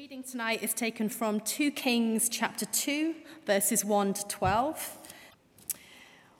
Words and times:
reading 0.00 0.22
tonight 0.22 0.62
is 0.62 0.72
taken 0.72 1.10
from 1.10 1.40
2 1.40 1.72
Kings 1.72 2.30
chapter 2.30 2.64
2, 2.64 3.14
verses 3.44 3.84
1 3.84 4.14
to 4.14 4.26
12. 4.28 4.96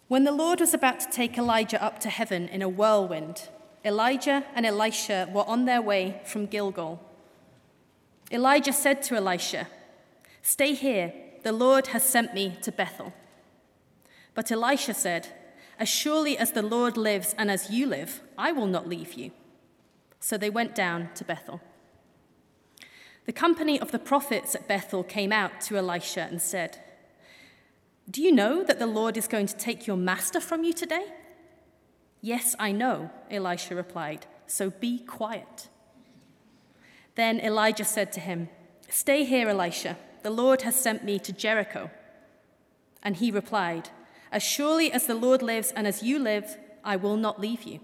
When 0.09 0.25
the 0.25 0.33
Lord 0.33 0.61
was 0.61 0.73
about 0.73 0.99
to 1.01 1.11
take 1.11 1.37
Elijah 1.37 1.83
up 1.85 2.01
to 2.01 2.09
heaven 2.09 2.49
in 2.49 2.63
a 2.63 2.71
whirlwind, 2.71 3.51
Elijah 3.85 4.47
and 4.55 4.65
Elisha 4.65 5.29
were 5.31 5.47
on 5.47 5.67
their 5.67 5.83
way 5.83 6.23
from 6.25 6.47
Gilgal. 6.47 7.03
Elijah 8.33 8.73
said 8.73 9.03
to 9.03 9.17
Elisha, 9.17 9.69
Stay 10.41 10.73
here, 10.73 11.13
the 11.43 11.53
Lord 11.53 11.89
has 11.89 12.03
sent 12.03 12.33
me 12.33 12.57
to 12.63 12.73
Bethel. 12.73 13.13
But 14.33 14.51
Elisha 14.51 14.95
said, 14.95 15.29
As 15.79 15.91
surely 15.91 16.39
as 16.39 16.53
the 16.53 16.63
Lord 16.63 16.97
lives 16.97 17.35
and 17.37 17.51
as 17.51 17.69
you 17.69 17.85
live, 17.85 18.23
I 18.39 18.53
will 18.53 18.67
not 18.67 18.89
leave 18.89 19.13
you. 19.13 19.33
So 20.19 20.39
they 20.39 20.49
went 20.49 20.75
down 20.75 21.11
to 21.17 21.25
Bethel. 21.25 21.61
The 23.27 23.33
company 23.33 23.79
of 23.79 23.93
the 23.93 23.99
prophets 23.99 24.55
at 24.55 24.67
Bethel 24.67 25.05
came 25.05 25.33
out 25.33 25.61
to 25.63 25.77
Elisha 25.77 26.23
and 26.23 26.41
said, 26.41 26.79
Do 28.11 28.23
you 28.23 28.33
know 28.33 28.63
that 28.65 28.79
the 28.79 28.87
Lord 28.87 29.17
is 29.17 29.29
going 29.29 29.47
to 29.47 29.57
take 29.57 29.87
your 29.87 29.97
master 29.97 30.41
from 30.41 30.65
you 30.65 30.73
today? 30.73 31.07
Yes, 32.23 32.55
I 32.59 32.73
know, 32.73 33.11
Elisha 33.31 33.75
replied, 33.75 34.27
so 34.47 34.71
be 34.71 34.99
quiet. 34.99 35.69
Then 37.15 37.41
Elijah 37.41 37.85
said 37.85 38.13
to 38.13 38.21
him, 38.21 38.49
Stay 38.89 39.25
here, 39.25 39.49
Elisha. 39.49 39.97
The 40.23 40.31
Lord 40.31 40.63
has 40.63 40.75
sent 40.75 41.05
me 41.05 41.19
to 41.21 41.33
Jericho. 41.33 41.91
And 43.03 43.17
he 43.17 43.31
replied, 43.31 43.91
As 44.33 44.43
surely 44.43 44.93
as 44.93 45.07
the 45.07 45.15
Lord 45.15 45.43
lives 45.43 45.73
and 45.73 45.87
as 45.87 46.03
you 46.03 46.19
live, 46.19 46.59
I 46.85 46.97
will 46.97 47.17
not 47.17 47.41
leave 47.41 47.63
you. 47.63 47.81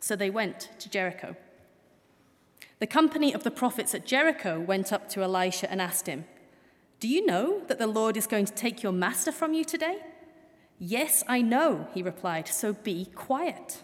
So 0.00 0.16
they 0.16 0.30
went 0.30 0.70
to 0.80 0.90
Jericho. 0.90 1.36
The 2.78 2.86
company 2.86 3.32
of 3.32 3.44
the 3.44 3.50
prophets 3.50 3.94
at 3.94 4.06
Jericho 4.06 4.60
went 4.60 4.92
up 4.92 5.08
to 5.10 5.22
Elisha 5.22 5.70
and 5.70 5.80
asked 5.80 6.06
him, 6.06 6.24
Do 7.00 7.08
you 7.08 7.24
know 7.24 7.62
that 7.68 7.78
the 7.78 7.86
Lord 7.86 8.16
is 8.16 8.26
going 8.26 8.46
to 8.46 8.52
take 8.52 8.82
your 8.82 8.92
master 8.92 9.32
from 9.32 9.54
you 9.54 9.64
today? 9.64 9.98
Yes, 10.78 11.22
I 11.28 11.42
know, 11.42 11.86
he 11.94 12.02
replied, 12.02 12.48
so 12.48 12.72
be 12.72 13.06
quiet. 13.14 13.82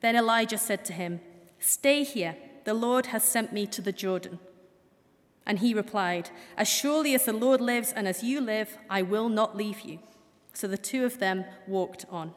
Then 0.00 0.16
Elijah 0.16 0.58
said 0.58 0.84
to 0.86 0.92
him, 0.92 1.20
Stay 1.58 2.04
here, 2.04 2.36
the 2.64 2.74
Lord 2.74 3.06
has 3.06 3.24
sent 3.24 3.52
me 3.52 3.66
to 3.68 3.80
the 3.80 3.92
Jordan. 3.92 4.38
And 5.46 5.60
he 5.60 5.72
replied, 5.72 6.28
As 6.56 6.68
surely 6.68 7.14
as 7.14 7.24
the 7.24 7.32
Lord 7.32 7.60
lives 7.60 7.92
and 7.92 8.06
as 8.06 8.22
you 8.22 8.40
live, 8.40 8.76
I 8.90 9.00
will 9.00 9.30
not 9.30 9.56
leave 9.56 9.80
you. 9.80 10.00
So 10.52 10.68
the 10.68 10.76
two 10.76 11.06
of 11.06 11.18
them 11.18 11.46
walked 11.66 12.04
on. 12.10 12.34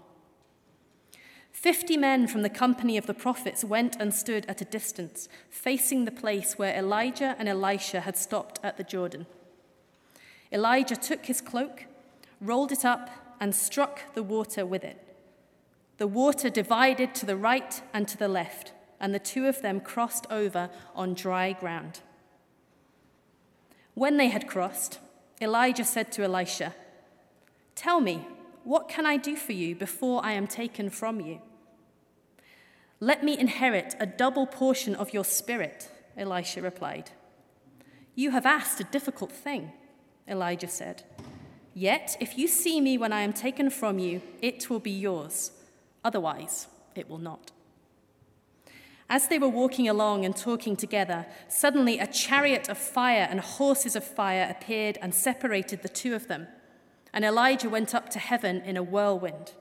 Fifty 1.52 1.98
men 1.98 2.28
from 2.28 2.42
the 2.42 2.50
company 2.50 2.98
of 2.98 3.06
the 3.06 3.14
prophets 3.14 3.64
went 3.64 3.96
and 4.00 4.14
stood 4.14 4.46
at 4.48 4.62
a 4.62 4.66
distance, 4.66 5.30
facing 5.50 6.06
the 6.06 6.12
place 6.12 6.58
where 6.58 6.76
Elijah 6.76 7.36
and 7.38 7.48
Elisha 7.48 8.02
had 8.02 8.18
stopped 8.18 8.60
at 8.64 8.78
the 8.78 8.84
Jordan. 8.84 9.28
Elijah 10.52 10.96
took 10.96 11.26
his 11.26 11.42
cloak, 11.42 11.86
rolled 12.40 12.72
it 12.72 12.84
up, 12.84 13.10
and 13.40 13.54
struck 13.56 14.14
the 14.14 14.24
water 14.24 14.66
with 14.66 14.84
it. 14.84 14.98
The 15.98 16.08
water 16.08 16.50
divided 16.50 17.14
to 17.16 17.26
the 17.26 17.36
right 17.36 17.82
and 17.94 18.08
to 18.08 18.18
the 18.18 18.28
left, 18.28 18.74
and 19.00 19.14
the 19.14 19.20
two 19.20 19.48
of 19.48 19.62
them 19.62 19.82
crossed 19.82 20.26
over 20.32 20.70
on 20.96 21.14
dry 21.14 21.54
ground. 21.54 22.00
When 23.94 24.18
they 24.18 24.30
had 24.30 24.48
crossed, 24.48 25.00
Elijah 25.42 25.84
said 25.84 26.12
to 26.14 26.24
Elisha, 26.24 26.74
Tell 27.76 28.00
me, 28.00 28.28
what 28.64 28.88
can 28.88 29.06
I 29.06 29.18
do 29.18 29.36
for 29.36 29.54
you 29.54 29.76
before 29.76 30.24
I 30.24 30.34
am 30.34 30.48
taken 30.48 30.90
from 30.90 31.20
you? 31.20 31.42
Let 33.00 33.24
me 33.24 33.38
inherit 33.38 33.96
a 34.00 34.06
double 34.06 34.46
portion 34.46 34.94
of 34.94 35.14
your 35.14 35.26
spirit, 35.26 35.90
Elisha 36.16 36.62
replied. 36.62 37.12
You 38.14 38.32
have 38.32 38.46
asked 38.46 38.80
a 38.80 38.86
difficult 38.86 39.32
thing, 39.32 39.72
Elijah 40.28 40.68
said. 40.68 41.04
Yet, 41.74 42.18
if 42.20 42.38
you 42.38 42.48
see 42.48 42.80
me 42.80 42.98
when 42.98 43.14
I 43.14 43.22
am 43.22 43.34
taken 43.34 43.70
from 43.70 43.98
you, 43.98 44.22
it 44.42 44.70
will 44.70 44.80
be 44.80 44.92
yours. 44.92 45.52
Otherwise, 46.04 46.68
it 46.96 47.10
will 47.10 47.18
not. 47.18 47.52
As 49.10 49.28
they 49.28 49.40
were 49.40 49.50
walking 49.50 49.90
along 49.90 50.24
and 50.24 50.36
talking 50.36 50.76
together, 50.76 51.26
suddenly 51.48 51.98
a 52.00 52.08
chariot 52.08 52.70
of 52.70 52.78
fire 52.78 53.28
and 53.30 53.40
horses 53.40 53.96
of 53.96 54.04
fire 54.04 54.48
appeared 54.50 54.98
and 55.02 55.14
separated 55.14 55.82
the 55.82 55.90
two 55.90 56.14
of 56.14 56.28
them 56.28 56.48
and 57.14 57.26
Elijah 57.26 57.70
went 57.70 57.94
up 57.94 58.10
to 58.10 58.20
heaven 58.20 58.62
in 58.62 58.78
a 58.78 58.84
whirlwind. 58.84 59.54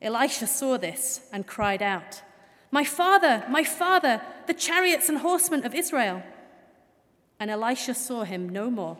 Elisha 0.00 0.46
saw 0.46 0.76
this 0.76 1.20
and 1.32 1.46
cried 1.46 1.82
out, 1.82 2.22
My 2.70 2.84
father, 2.84 3.44
my 3.48 3.64
father, 3.64 4.20
the 4.46 4.54
chariots 4.54 5.08
and 5.08 5.18
horsemen 5.18 5.64
of 5.64 5.74
Israel. 5.74 6.22
And 7.38 7.50
Elisha 7.50 7.94
saw 7.94 8.24
him 8.24 8.48
no 8.48 8.70
more. 8.70 8.98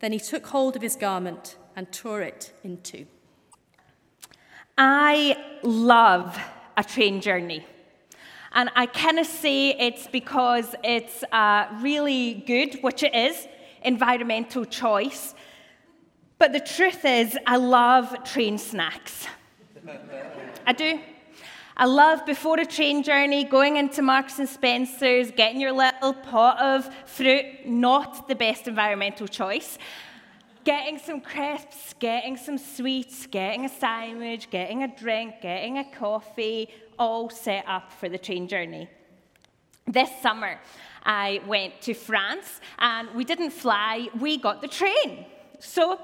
Then 0.00 0.12
he 0.12 0.18
took 0.18 0.46
hold 0.46 0.76
of 0.76 0.82
his 0.82 0.96
garment 0.96 1.56
and 1.76 1.90
tore 1.92 2.22
it 2.22 2.52
in 2.62 2.80
two. 2.82 3.06
I 4.76 5.36
love 5.62 6.38
a 6.76 6.82
train 6.82 7.20
journey. 7.20 7.64
And 8.52 8.70
I 8.76 8.86
cannot 8.86 9.26
say 9.26 9.70
it's 9.70 10.06
because 10.08 10.74
it's 10.84 11.24
uh, 11.32 11.66
really 11.80 12.44
good, 12.46 12.78
which 12.82 13.02
it 13.02 13.14
is, 13.14 13.48
environmental 13.82 14.64
choice. 14.64 15.34
But 16.44 16.52
the 16.52 16.60
truth 16.60 17.06
is, 17.06 17.38
I 17.46 17.56
love 17.56 18.22
train 18.22 18.58
snacks. 18.58 19.26
I 20.66 20.74
do. 20.74 21.00
I 21.74 21.86
love 21.86 22.26
before 22.26 22.60
a 22.60 22.66
train 22.66 23.02
journey 23.02 23.44
going 23.44 23.78
into 23.78 24.02
Marks 24.02 24.38
and 24.38 24.46
Spencer's, 24.46 25.30
getting 25.30 25.58
your 25.58 25.72
little 25.72 26.12
pot 26.12 26.60
of 26.60 26.94
fruit, 27.06 27.46
not 27.64 28.28
the 28.28 28.34
best 28.34 28.68
environmental 28.68 29.26
choice. 29.26 29.78
Getting 30.64 30.98
some 30.98 31.22
crisps, 31.22 31.94
getting 31.98 32.36
some 32.36 32.58
sweets, 32.58 33.26
getting 33.26 33.64
a 33.64 33.70
sandwich, 33.70 34.50
getting 34.50 34.82
a 34.82 34.88
drink, 34.94 35.36
getting 35.40 35.78
a 35.78 35.84
coffee, 35.92 36.68
all 36.98 37.30
set 37.30 37.64
up 37.66 37.90
for 37.90 38.10
the 38.10 38.18
train 38.18 38.48
journey. 38.48 38.90
This 39.86 40.10
summer, 40.20 40.60
I 41.04 41.40
went 41.46 41.80
to 41.80 41.94
France 41.94 42.60
and 42.78 43.08
we 43.14 43.24
didn't 43.24 43.52
fly, 43.52 44.08
we 44.20 44.36
got 44.36 44.60
the 44.60 44.68
train. 44.68 45.24
So 45.58 45.98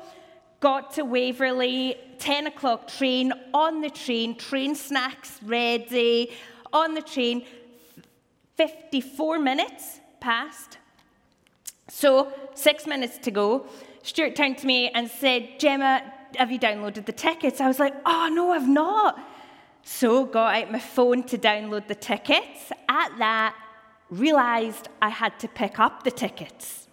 got 0.61 0.93
to 0.95 1.05
Waverley, 1.05 1.97
10 2.19 2.47
o'clock 2.47 2.87
train, 2.87 3.33
on 3.53 3.81
the 3.81 3.91
train, 3.91 4.37
train 4.37 4.75
snacks 4.75 5.41
ready, 5.43 6.31
on 6.73 6.95
the 6.95 7.03
train. 7.03 7.45
54 8.57 9.39
minutes 9.39 10.01
passed. 10.21 10.77
So, 11.89 12.33
six 12.55 12.87
minutes 12.87 13.19
to 13.19 13.31
go. 13.31 13.67
Stuart 14.03 14.37
turned 14.37 14.59
to 14.59 14.67
me 14.67 14.91
and 14.91 15.11
said, 15.11 15.59
Gemma, 15.59 16.03
have 16.37 16.53
you 16.53 16.59
downloaded 16.59 17.07
the 17.07 17.13
tickets? 17.13 17.61
I 17.61 17.67
was 17.67 17.79
like, 17.79 17.95
oh, 18.07 18.31
no, 18.33 18.53
I've 18.53 18.69
not. 18.69 19.19
So, 19.83 20.27
got 20.27 20.55
out 20.55 20.71
my 20.71 20.79
phone 20.79 21.25
to 21.25 21.39
download 21.39 21.89
the 21.89 21.95
tickets. 21.95 22.71
At 22.89 23.17
that, 23.19 23.57
realised 24.11 24.89
I 25.01 25.09
had 25.09 25.39
to 25.41 25.49
pick 25.49 25.79
up 25.79 26.05
the 26.05 26.11
tickets. 26.11 26.87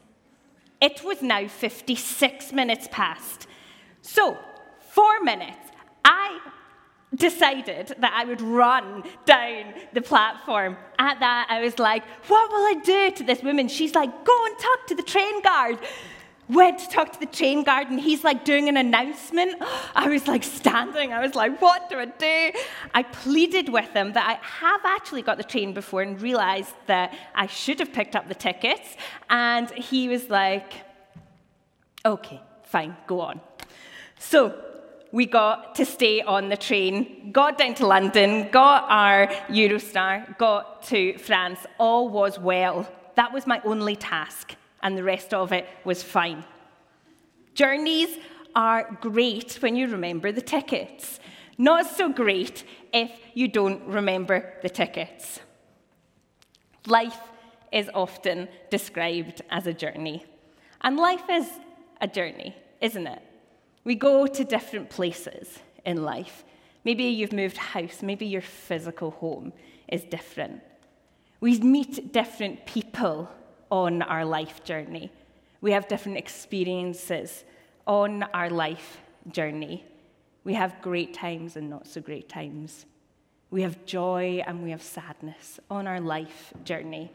It 0.80 1.04
was 1.04 1.22
now 1.22 1.48
56 1.48 2.54
minutes 2.54 2.88
past. 2.92 3.48
So, 4.08 4.38
four 4.80 5.20
minutes, 5.20 5.58
I 6.06 6.40
decided 7.14 7.94
that 8.00 8.14
I 8.16 8.24
would 8.24 8.40
run 8.40 9.04
down 9.26 9.74
the 9.92 10.02
platform. 10.02 10.78
At 10.98 11.20
that, 11.20 11.48
I 11.50 11.62
was 11.62 11.78
like, 11.78 12.04
What 12.28 12.50
will 12.50 12.66
I 12.66 12.82
do 12.86 13.12
to 13.12 13.24
this 13.24 13.44
woman? 13.44 13.68
She's 13.68 13.94
like, 13.94 14.10
Go 14.24 14.46
and 14.46 14.58
talk 14.58 14.88
to 14.88 14.96
the 14.96 15.04
train 15.04 15.42
guard. 15.42 15.80
Went 16.48 16.80
to 16.80 16.88
talk 16.88 17.12
to 17.12 17.20
the 17.20 17.26
train 17.26 17.66
guard, 17.66 17.90
and 17.90 18.00
he's 18.00 18.24
like 18.24 18.46
doing 18.46 18.70
an 18.70 18.78
announcement. 18.78 19.62
I 19.94 20.08
was 20.08 20.26
like 20.26 20.46
standing. 20.46 21.12
I 21.12 21.20
was 21.20 21.36
like, 21.36 21.62
What 21.62 21.90
do 21.90 22.00
I 22.00 22.06
do? 22.06 22.58
I 22.94 23.04
pleaded 23.04 23.68
with 23.68 23.90
him 23.90 24.14
that 24.14 24.26
I 24.26 24.40
have 24.42 24.82
actually 24.86 25.22
got 25.22 25.36
the 25.36 25.44
train 25.44 25.74
before 25.74 26.02
and 26.02 26.20
realized 26.22 26.74
that 26.86 27.14
I 27.36 27.48
should 27.48 27.80
have 27.80 27.92
picked 27.92 28.16
up 28.16 28.30
the 28.30 28.36
tickets. 28.36 28.96
And 29.30 29.70
he 29.72 30.08
was 30.08 30.30
like, 30.30 30.72
Okay, 32.06 32.42
fine, 32.64 32.96
go 33.06 33.20
on. 33.20 33.42
So 34.20 34.56
we 35.12 35.26
got 35.26 35.76
to 35.76 35.86
stay 35.86 36.22
on 36.22 36.50
the 36.50 36.58
train, 36.58 37.32
got 37.32 37.58
down 37.58 37.76
to 37.76 37.88
London, 37.88 38.50
got 38.52 38.86
our 38.90 39.28
Eurostar, 39.48 40.38
got 40.38 40.84
to 40.84 41.18
France. 41.18 41.60
All 41.78 42.10
was 42.10 42.38
well. 42.40 42.88
That 43.16 43.34
was 43.34 43.48
my 43.48 43.62
only 43.64 43.96
task, 43.96 44.56
and 44.84 44.98
the 44.98 45.04
rest 45.04 45.34
of 45.34 45.52
it 45.52 45.68
was 45.84 46.04
fine. 46.04 46.44
Journeys 47.54 48.18
are 48.56 48.98
great 49.02 49.58
when 49.62 49.76
you 49.76 49.88
remember 49.88 50.32
the 50.32 50.42
tickets. 50.42 51.20
Not 51.58 51.88
so 51.88 52.10
great 52.10 52.64
if 52.94 53.12
you 53.34 53.48
don't 53.48 53.84
remember 53.88 54.54
the 54.62 54.70
tickets. 54.70 55.40
Life 56.86 57.20
is 57.72 57.90
often 57.94 58.48
described 58.70 59.42
as 59.50 59.68
a 59.68 59.74
journey. 59.74 60.26
And 60.82 60.98
life 60.98 61.30
is 61.30 61.48
a 62.00 62.08
journey, 62.08 62.56
isn't 62.80 63.08
it? 63.08 63.22
We 63.88 63.96
go 63.96 64.28
to 64.28 64.44
different 64.44 64.90
places 64.90 65.60
in 65.86 66.04
life. 66.04 66.44
Maybe 66.84 67.06
you've 67.06 67.32
moved 67.32 67.56
house, 67.56 68.04
maybe 68.04 68.26
your 68.26 68.42
physical 68.42 69.12
home 69.12 69.54
is 69.88 70.04
different. 70.04 70.60
We 71.40 71.58
meet 71.60 72.12
different 72.12 72.66
people 72.66 73.30
on 73.72 74.02
our 74.02 74.26
life 74.26 74.62
journey. 74.66 75.10
We 75.62 75.72
have 75.72 75.88
different 75.88 76.18
experiences 76.18 77.46
on 77.88 78.24
our 78.34 78.50
life 78.50 79.00
journey. 79.32 79.86
We 80.44 80.56
have 80.56 80.82
great 80.82 81.14
times 81.14 81.56
and 81.56 81.70
not 81.70 81.88
so 81.88 82.02
great 82.02 82.28
times. 82.28 82.86
We 83.52 83.62
have 83.62 83.86
joy 83.86 84.44
and 84.46 84.64
we 84.64 84.72
have 84.72 84.84
sadness 84.84 85.62
on 85.72 85.88
our 85.88 86.02
life 86.02 86.52
journey. 86.66 87.10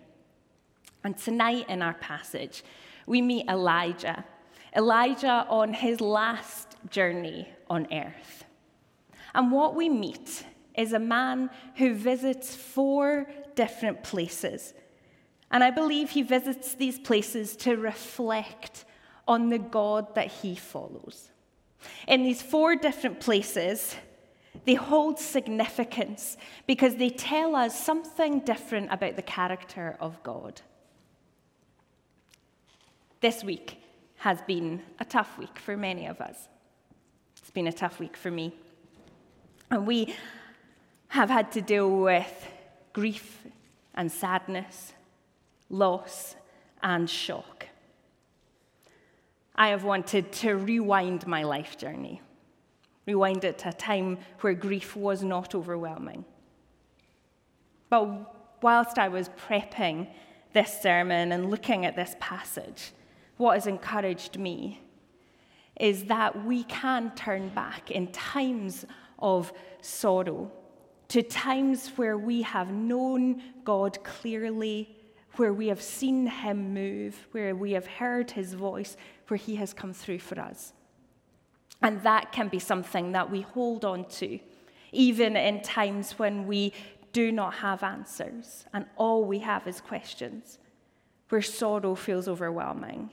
And 1.04 1.18
tonight 1.18 1.66
in 1.68 1.82
our 1.82 1.94
passage, 1.94 2.64
we 3.06 3.20
meet 3.20 3.46
Elijah. 3.46 4.24
Elijah 4.74 5.46
on 5.48 5.74
his 5.74 6.00
last 6.00 6.76
journey 6.90 7.48
on 7.68 7.86
earth. 7.92 8.44
And 9.34 9.52
what 9.52 9.74
we 9.74 9.88
meet 9.88 10.44
is 10.76 10.92
a 10.92 10.98
man 10.98 11.50
who 11.76 11.94
visits 11.94 12.54
four 12.54 13.26
different 13.54 14.02
places. 14.02 14.74
And 15.50 15.62
I 15.62 15.70
believe 15.70 16.10
he 16.10 16.22
visits 16.22 16.74
these 16.74 16.98
places 16.98 17.56
to 17.56 17.76
reflect 17.76 18.84
on 19.28 19.50
the 19.50 19.58
God 19.58 20.14
that 20.14 20.28
he 20.28 20.54
follows. 20.54 21.30
In 22.08 22.22
these 22.22 22.40
four 22.40 22.76
different 22.76 23.20
places, 23.20 23.94
they 24.64 24.74
hold 24.74 25.18
significance 25.18 26.36
because 26.66 26.96
they 26.96 27.10
tell 27.10 27.54
us 27.56 27.78
something 27.78 28.40
different 28.40 28.92
about 28.92 29.16
the 29.16 29.22
character 29.22 29.96
of 30.00 30.22
God. 30.22 30.60
This 33.20 33.44
week 33.44 33.81
has 34.22 34.40
been 34.42 34.80
a 35.00 35.04
tough 35.04 35.36
week 35.36 35.58
for 35.58 35.76
many 35.76 36.06
of 36.06 36.20
us. 36.20 36.46
It's 37.38 37.50
been 37.50 37.66
a 37.66 37.72
tough 37.72 37.98
week 37.98 38.16
for 38.16 38.30
me. 38.30 38.54
And 39.68 39.84
we 39.84 40.14
have 41.08 41.28
had 41.28 41.50
to 41.52 41.60
deal 41.60 41.90
with 41.90 42.48
grief 42.92 43.44
and 43.94 44.12
sadness, 44.12 44.92
loss 45.70 46.36
and 46.84 47.10
shock. 47.10 47.66
I 49.56 49.70
have 49.70 49.82
wanted 49.82 50.30
to 50.34 50.54
rewind 50.54 51.26
my 51.26 51.42
life 51.42 51.76
journey, 51.76 52.22
rewind 53.08 53.42
it 53.42 53.58
to 53.58 53.70
a 53.70 53.72
time 53.72 54.18
where 54.40 54.54
grief 54.54 54.94
was 54.94 55.24
not 55.24 55.52
overwhelming. 55.52 56.24
But 57.90 58.62
whilst 58.62 59.00
I 59.00 59.08
was 59.08 59.30
prepping 59.30 60.06
this 60.52 60.80
sermon 60.80 61.32
and 61.32 61.50
looking 61.50 61.84
at 61.84 61.96
this 61.96 62.14
passage, 62.20 62.92
what 63.42 63.54
has 63.54 63.66
encouraged 63.66 64.38
me 64.38 64.80
is 65.80 66.04
that 66.04 66.44
we 66.44 66.62
can 66.64 67.12
turn 67.14 67.48
back 67.48 67.90
in 67.90 68.06
times 68.12 68.86
of 69.18 69.52
sorrow 69.80 70.50
to 71.08 71.22
times 71.22 71.88
where 71.96 72.16
we 72.16 72.42
have 72.42 72.72
known 72.72 73.42
God 73.64 74.02
clearly, 74.04 74.96
where 75.36 75.52
we 75.52 75.66
have 75.66 75.82
seen 75.82 76.26
Him 76.26 76.72
move, 76.72 77.26
where 77.32 77.54
we 77.54 77.72
have 77.72 77.86
heard 77.86 78.30
His 78.30 78.54
voice, 78.54 78.96
where 79.28 79.36
He 79.36 79.56
has 79.56 79.74
come 79.74 79.92
through 79.92 80.20
for 80.20 80.40
us. 80.40 80.72
And 81.82 82.02
that 82.02 82.32
can 82.32 82.48
be 82.48 82.60
something 82.60 83.12
that 83.12 83.30
we 83.30 83.40
hold 83.40 83.84
on 83.84 84.04
to, 84.20 84.38
even 84.92 85.36
in 85.36 85.62
times 85.62 86.18
when 86.18 86.46
we 86.46 86.72
do 87.12 87.32
not 87.32 87.54
have 87.54 87.82
answers 87.82 88.64
and 88.72 88.86
all 88.96 89.24
we 89.24 89.40
have 89.40 89.66
is 89.66 89.80
questions, 89.80 90.58
where 91.28 91.42
sorrow 91.42 91.94
feels 91.94 92.28
overwhelming, 92.28 93.10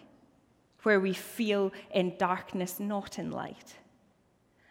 where 0.83 0.99
we 0.99 1.13
feel 1.13 1.71
in 1.91 2.17
darkness, 2.17 2.79
not 2.79 3.19
in 3.19 3.31
light. 3.31 3.75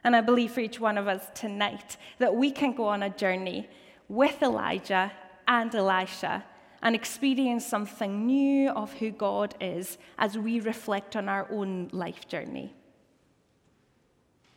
And 0.04 0.16
I 0.16 0.20
believe 0.20 0.52
for 0.52 0.60
each 0.60 0.80
one 0.80 0.96
of 0.96 1.08
us 1.08 1.26
tonight 1.34 1.96
that 2.18 2.34
we 2.34 2.50
can 2.50 2.72
go 2.72 2.84
on 2.86 3.02
a 3.02 3.10
journey 3.10 3.68
with 4.08 4.42
Elijah 4.42 5.12
and 5.46 5.74
Elisha 5.74 6.44
and 6.82 6.94
experience 6.94 7.66
something 7.66 8.26
new 8.26 8.70
of 8.70 8.92
who 8.94 9.10
God 9.10 9.54
is 9.60 9.98
as 10.18 10.38
we 10.38 10.60
reflect 10.60 11.16
on 11.16 11.28
our 11.28 11.46
own 11.50 11.88
life 11.92 12.28
journey. 12.28 12.72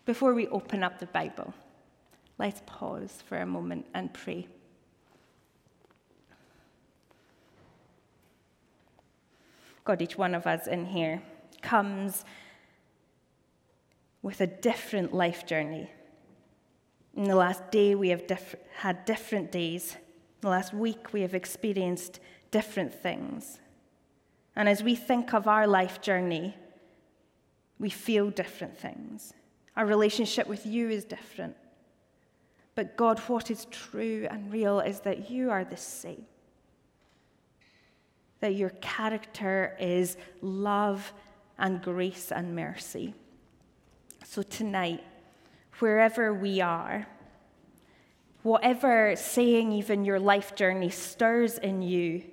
Before 0.06 0.33
we 0.33 0.48
open 0.48 0.83
up 0.83 1.00
the 1.00 1.07
Bible, 1.07 1.53
let's 2.38 2.62
pause 2.65 3.24
for 3.27 3.38
a 3.38 3.45
moment 3.45 3.86
and 3.94 4.13
pray. 4.13 4.48
God, 9.83 10.01
each 10.01 10.18
one 10.18 10.36
of 10.36 10.45
us 10.45 10.68
in 10.68 10.86
here 10.86 11.21
comes 11.61 12.25
with 14.21 14.41
a 14.41 14.47
different 14.47 15.13
life 15.13 15.45
journey. 15.45 15.89
In 17.15 17.25
the 17.25 17.35
last 17.35 17.71
day, 17.71 17.95
we 17.95 18.09
have 18.09 18.27
diff- 18.27 18.55
had 18.77 19.05
different 19.05 19.51
days 19.51 19.97
In 20.41 20.47
the 20.47 20.49
last 20.49 20.73
week, 20.73 21.13
we 21.13 21.21
have 21.21 21.35
experienced 21.35 22.19
different 22.49 22.91
things. 22.91 23.59
And 24.55 24.67
as 24.67 24.81
we 24.81 24.95
think 24.95 25.35
of 25.35 25.47
our 25.47 25.67
life 25.67 26.01
journey, 26.01 26.55
we 27.77 27.91
feel 27.91 28.31
different 28.31 28.75
things. 28.75 29.33
Our 29.75 29.85
relationship 29.85 30.47
with 30.47 30.65
you 30.65 30.89
is 30.89 31.05
different. 31.05 31.55
But 32.73 32.97
God, 32.97 33.19
what 33.19 33.51
is 33.51 33.65
true 33.65 34.27
and 34.31 34.51
real 34.51 34.79
is 34.79 35.01
that 35.01 35.29
you 35.29 35.51
are 35.51 35.63
the 35.63 35.77
same. 35.77 36.25
That 38.39 38.55
your 38.55 38.71
character 38.81 39.77
is 39.79 40.17
love 40.41 41.13
and 41.57 41.81
grace 41.81 42.31
and 42.31 42.56
mercy. 42.56 43.13
So 44.24 44.42
tonight, 44.44 45.03
wherever 45.80 46.33
we 46.33 46.62
are, 46.62 47.07
whatever 48.44 49.15
saying 49.15 49.71
even 49.71 50.06
your 50.06 50.19
life 50.19 50.56
journey 50.56 50.89
stirs 50.89 51.57
in 51.57 51.81
you, 51.81 52.24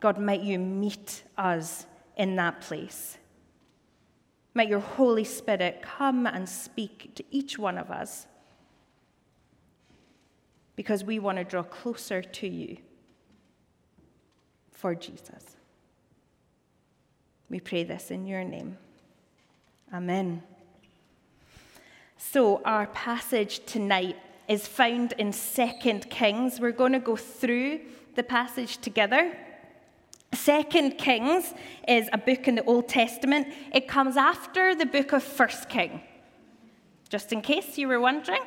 God, 0.00 0.18
might 0.18 0.42
you 0.42 0.58
meet 0.58 1.22
us 1.38 1.86
in 2.16 2.36
that 2.36 2.60
place. 2.60 3.18
Might 4.54 4.68
your 4.68 4.80
Holy 4.80 5.24
Spirit 5.24 5.82
come 5.82 6.26
and 6.26 6.48
speak 6.48 7.14
to 7.14 7.24
each 7.30 7.58
one 7.58 7.78
of 7.78 7.90
us 7.90 8.26
because 10.76 11.04
we 11.04 11.18
want 11.18 11.38
to 11.38 11.44
draw 11.44 11.62
closer 11.62 12.22
to 12.22 12.48
you 12.48 12.76
for 14.70 14.94
Jesus. 14.94 15.56
We 17.52 17.60
pray 17.60 17.84
this 17.84 18.10
in 18.10 18.26
your 18.26 18.44
name. 18.44 18.78
Amen. 19.92 20.42
So, 22.16 22.62
our 22.64 22.86
passage 22.86 23.66
tonight 23.66 24.16
is 24.48 24.66
found 24.66 25.12
in 25.18 25.32
2 25.32 25.98
Kings. 26.08 26.60
We're 26.60 26.72
going 26.72 26.92
to 26.92 26.98
go 26.98 27.14
through 27.14 27.80
the 28.14 28.22
passage 28.22 28.78
together. 28.78 29.36
Second 30.32 30.96
Kings 30.96 31.52
is 31.86 32.08
a 32.14 32.16
book 32.16 32.48
in 32.48 32.54
the 32.54 32.64
Old 32.64 32.88
Testament. 32.88 33.48
It 33.74 33.86
comes 33.86 34.16
after 34.16 34.74
the 34.74 34.86
book 34.86 35.12
of 35.12 35.22
First 35.22 35.68
King. 35.68 36.00
Just 37.10 37.34
in 37.34 37.42
case 37.42 37.76
you 37.76 37.86
were 37.86 38.00
wondering. 38.00 38.44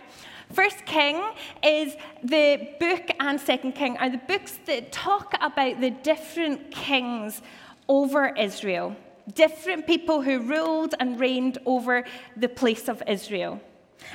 First 0.52 0.84
King 0.88 1.22
is 1.64 1.96
the 2.24 2.70
book 2.80 3.04
and 3.20 3.40
Second 3.40 3.74
King 3.74 3.98
are 3.98 4.10
the 4.10 4.22
books 4.28 4.58
that 4.66 4.92
talk 4.92 5.36
about 5.42 5.80
the 5.80 5.92
different 5.92 6.72
kings 6.72 7.44
over 7.88 8.28
Israel 8.36 8.96
different 9.34 9.88
people 9.88 10.22
who 10.22 10.40
ruled 10.40 10.94
and 11.00 11.20
reigned 11.20 11.58
over 11.66 12.04
the 12.38 12.50
place 12.50 12.88
of 12.88 13.02
Israel. 13.08 13.60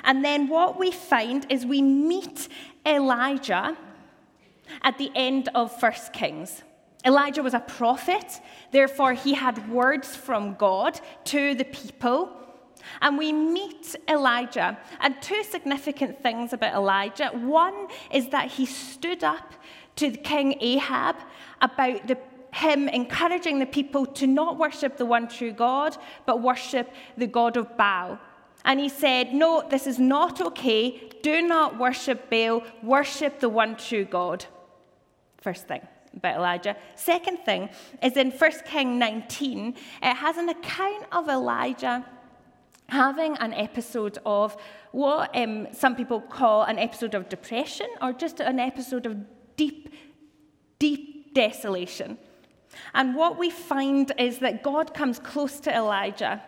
And 0.05 0.25
then 0.25 0.49
what 0.49 0.79
we 0.79 0.93
find 0.93 1.51
is 1.51 1.67
we 1.67 1.83
meet 1.83 2.49
Elijah 2.87 3.77
at 4.83 4.99
the 4.99 5.11
end 5.15 5.49
of 5.55 5.79
First 5.81 6.13
Kings. 6.13 6.63
Elijah 7.05 7.43
was 7.43 7.55
a 7.55 7.61
prophet, 7.61 8.41
therefore, 8.73 9.15
he 9.15 9.33
had 9.33 9.71
words 9.71 10.15
from 10.15 10.55
God 10.55 11.01
to 11.25 11.55
the 11.55 11.65
people. 11.65 12.37
And 13.03 13.19
we 13.19 13.33
meet 13.33 13.97
Elijah. 14.09 14.79
And 15.01 15.21
two 15.21 15.43
significant 15.45 16.23
things 16.23 16.53
about 16.53 16.75
Elijah. 16.75 17.29
One 17.29 17.89
is 18.11 18.29
that 18.29 18.51
he 18.51 18.65
stood 18.65 19.25
up 19.25 19.55
to 19.97 20.11
King 20.13 20.57
Ahab 20.61 21.17
about 21.61 22.07
the 22.07 22.17
him 22.53 22.89
encouraging 22.89 23.59
the 23.59 23.67
people 23.67 24.07
to 24.07 24.27
not 24.27 24.59
worship 24.59 24.97
the 24.97 25.07
one 25.07 25.29
true 25.29 25.53
God, 25.53 25.97
but 26.27 26.43
worship 26.43 26.93
the 27.17 27.27
God 27.27 27.57
of 27.57 27.77
Baal. 27.77 28.19
And 28.65 28.81
he 28.81 28.89
said, 28.89 29.33
No, 29.33 29.65
this 29.69 29.87
is 29.87 29.99
not 29.99 30.41
okay. 30.41 31.11
Do 31.23 31.43
not 31.43 31.79
worship 31.79 32.31
Baal, 32.31 32.63
worship 32.83 33.41
the 33.41 33.49
one 33.49 33.77
true 33.77 34.05
God. 34.05 34.47
First 35.39 35.67
thing 35.69 35.87
about 36.15 36.37
Elijah. 36.37 36.77
Second 36.97 37.39
thing 37.39 37.71
is 38.03 38.17
in 38.17 38.31
1 38.31 38.51
King 38.67 38.99
19, 38.99 39.75
it 40.03 40.15
has 40.15 40.37
an 40.37 40.49
account 40.49 41.05
of 41.13 41.29
Elijah 41.29 42.05
having 42.89 43.37
an 43.37 43.55
episode 43.55 44.19
of 44.27 44.57
what 44.91 45.35
um, 45.37 45.69
some 45.73 45.95
people 45.95 46.21
call 46.21 46.65
an 46.65 46.79
episode 46.79 47.15
of 47.15 47.29
depression 47.29 47.87
or 48.03 48.13
just 48.13 48.41
an 48.41 48.59
episode 48.59 49.07
of 49.07 49.17
deep, 49.57 49.95
deep 50.79 51.33
desolation. 51.33 52.19
And 52.95 53.15
what 53.15 53.39
we 53.39 53.51
find 53.51 54.13
is 54.19 54.39
that 54.39 54.63
God 54.63 54.95
comes 54.95 55.19
close 55.19 55.61
to 55.61 55.75
Elijah 55.75 56.43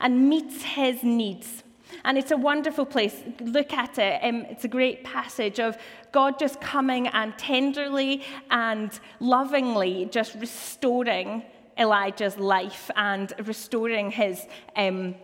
and 0.00 0.28
meets 0.28 0.62
his 0.62 1.02
needs. 1.02 1.62
And 2.04 2.16
it's 2.16 2.30
a 2.30 2.36
wonderful 2.36 2.86
place. 2.86 3.22
Look 3.40 3.72
at 3.72 3.98
it. 3.98 4.20
Um, 4.22 4.46
it's 4.48 4.64
a 4.64 4.68
great 4.68 5.04
passage 5.04 5.58
of 5.58 5.76
God 6.12 6.38
just 6.38 6.60
coming 6.60 7.08
and 7.08 7.36
tenderly 7.36 8.22
and 8.50 8.98
lovingly 9.18 10.08
just 10.10 10.34
restoring 10.36 11.42
Elijah's 11.78 12.36
life 12.36 12.90
and 12.96 13.32
restoring 13.44 14.10
his, 14.10 14.46
um, 14.76 15.14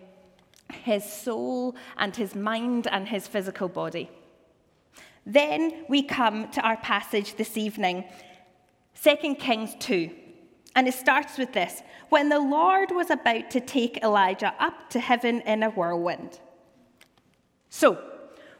his 0.73 1.05
soul 1.05 1.77
and 1.97 2.15
his 2.17 2.35
mind 2.35 2.87
and 2.89 3.09
his 3.09 3.29
physical 3.29 3.69
body. 3.69 4.11
Then 5.25 5.85
we 5.89 6.03
come 6.03 6.51
to 6.53 6.61
our 6.61 6.77
passage 6.77 7.37
this 7.37 7.57
evening, 7.57 8.05
2 9.03 9.35
Kings 9.35 9.75
2. 9.81 10.11
And 10.77 10.87
it 10.87 10.95
starts 10.95 11.39
with 11.39 11.53
this 11.53 11.83
When 12.11 12.29
the 12.29 12.39
Lord 12.39 12.93
was 12.93 13.11
about 13.11 13.51
to 13.51 13.61
take 13.61 14.05
Elijah 14.05 14.55
up 14.61 14.91
to 14.91 15.01
heaven 15.01 15.41
in 15.41 15.65
a 15.65 15.71
whirlwind. 15.71 16.39
So, 17.71 17.99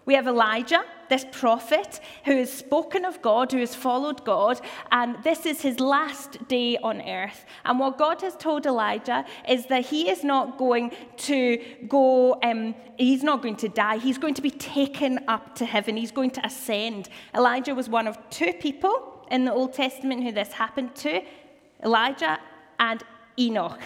we 0.07 0.15
have 0.15 0.29
Elijah, 0.29 0.85
this 1.09 1.27
prophet 1.33 2.01
who 2.25 2.37
has 2.37 2.53
spoken 2.53 3.05
of 3.05 3.21
God, 3.23 3.51
who 3.51 3.59
has 3.59 3.75
followed 3.75 4.25
God, 4.25 4.61
and 4.93 5.21
this 5.25 5.45
is 5.45 5.61
his 5.63 5.81
last 5.81 6.47
day 6.47 6.77
on 6.79 7.03
earth. 7.03 7.45
And 7.65 7.81
what 7.81 7.99
God 7.99 8.21
has 8.23 8.37
told 8.37 8.67
Elijah 8.67 9.25
is 9.49 9.67
that 9.67 9.87
he 9.87 10.09
is 10.09 10.23
not 10.23 10.59
going 10.59 10.93
to 11.19 11.61
go, 11.89 12.39
um, 12.45 12.77
he's 12.97 13.25
not 13.25 13.43
going 13.43 13.57
to 13.57 13.69
die, 13.69 13.99
he's 13.99 14.17
going 14.17 14.35
to 14.35 14.43
be 14.43 14.51
taken 14.51 15.19
up 15.27 15.57
to 15.57 15.65
heaven, 15.65 15.97
he's 15.97 16.13
going 16.13 16.31
to 16.31 16.47
ascend. 16.47 17.09
Elijah 17.35 17.75
was 17.75 17.89
one 17.89 18.07
of 18.07 18.17
two 18.31 18.53
people 18.53 19.27
in 19.33 19.45
the 19.45 19.53
Old 19.53 19.73
Testament 19.73 20.23
who 20.23 20.31
this 20.31 20.53
happened 20.53 20.95
to 20.97 21.21
Elijah 21.85 22.39
and 22.79 23.03
Enoch. 23.39 23.81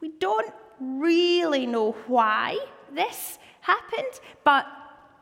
We 0.00 0.10
don't 0.18 0.52
really 0.80 1.66
know 1.66 1.92
why 2.06 2.58
this 2.92 3.38
happened, 3.60 4.20
but 4.44 4.66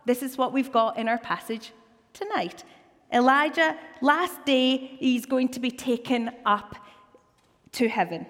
this 0.04 0.22
is 0.22 0.36
what 0.36 0.52
we've 0.52 0.72
got 0.72 0.98
in 0.98 1.08
our 1.08 1.18
passage 1.18 1.72
tonight. 2.12 2.64
Elijah, 3.12 3.76
last 4.00 4.44
day, 4.44 4.76
he's 4.98 5.26
going 5.26 5.48
to 5.50 5.60
be 5.60 5.70
taken 5.70 6.30
up 6.44 6.76
to 7.72 7.88
heaven. 7.88 8.26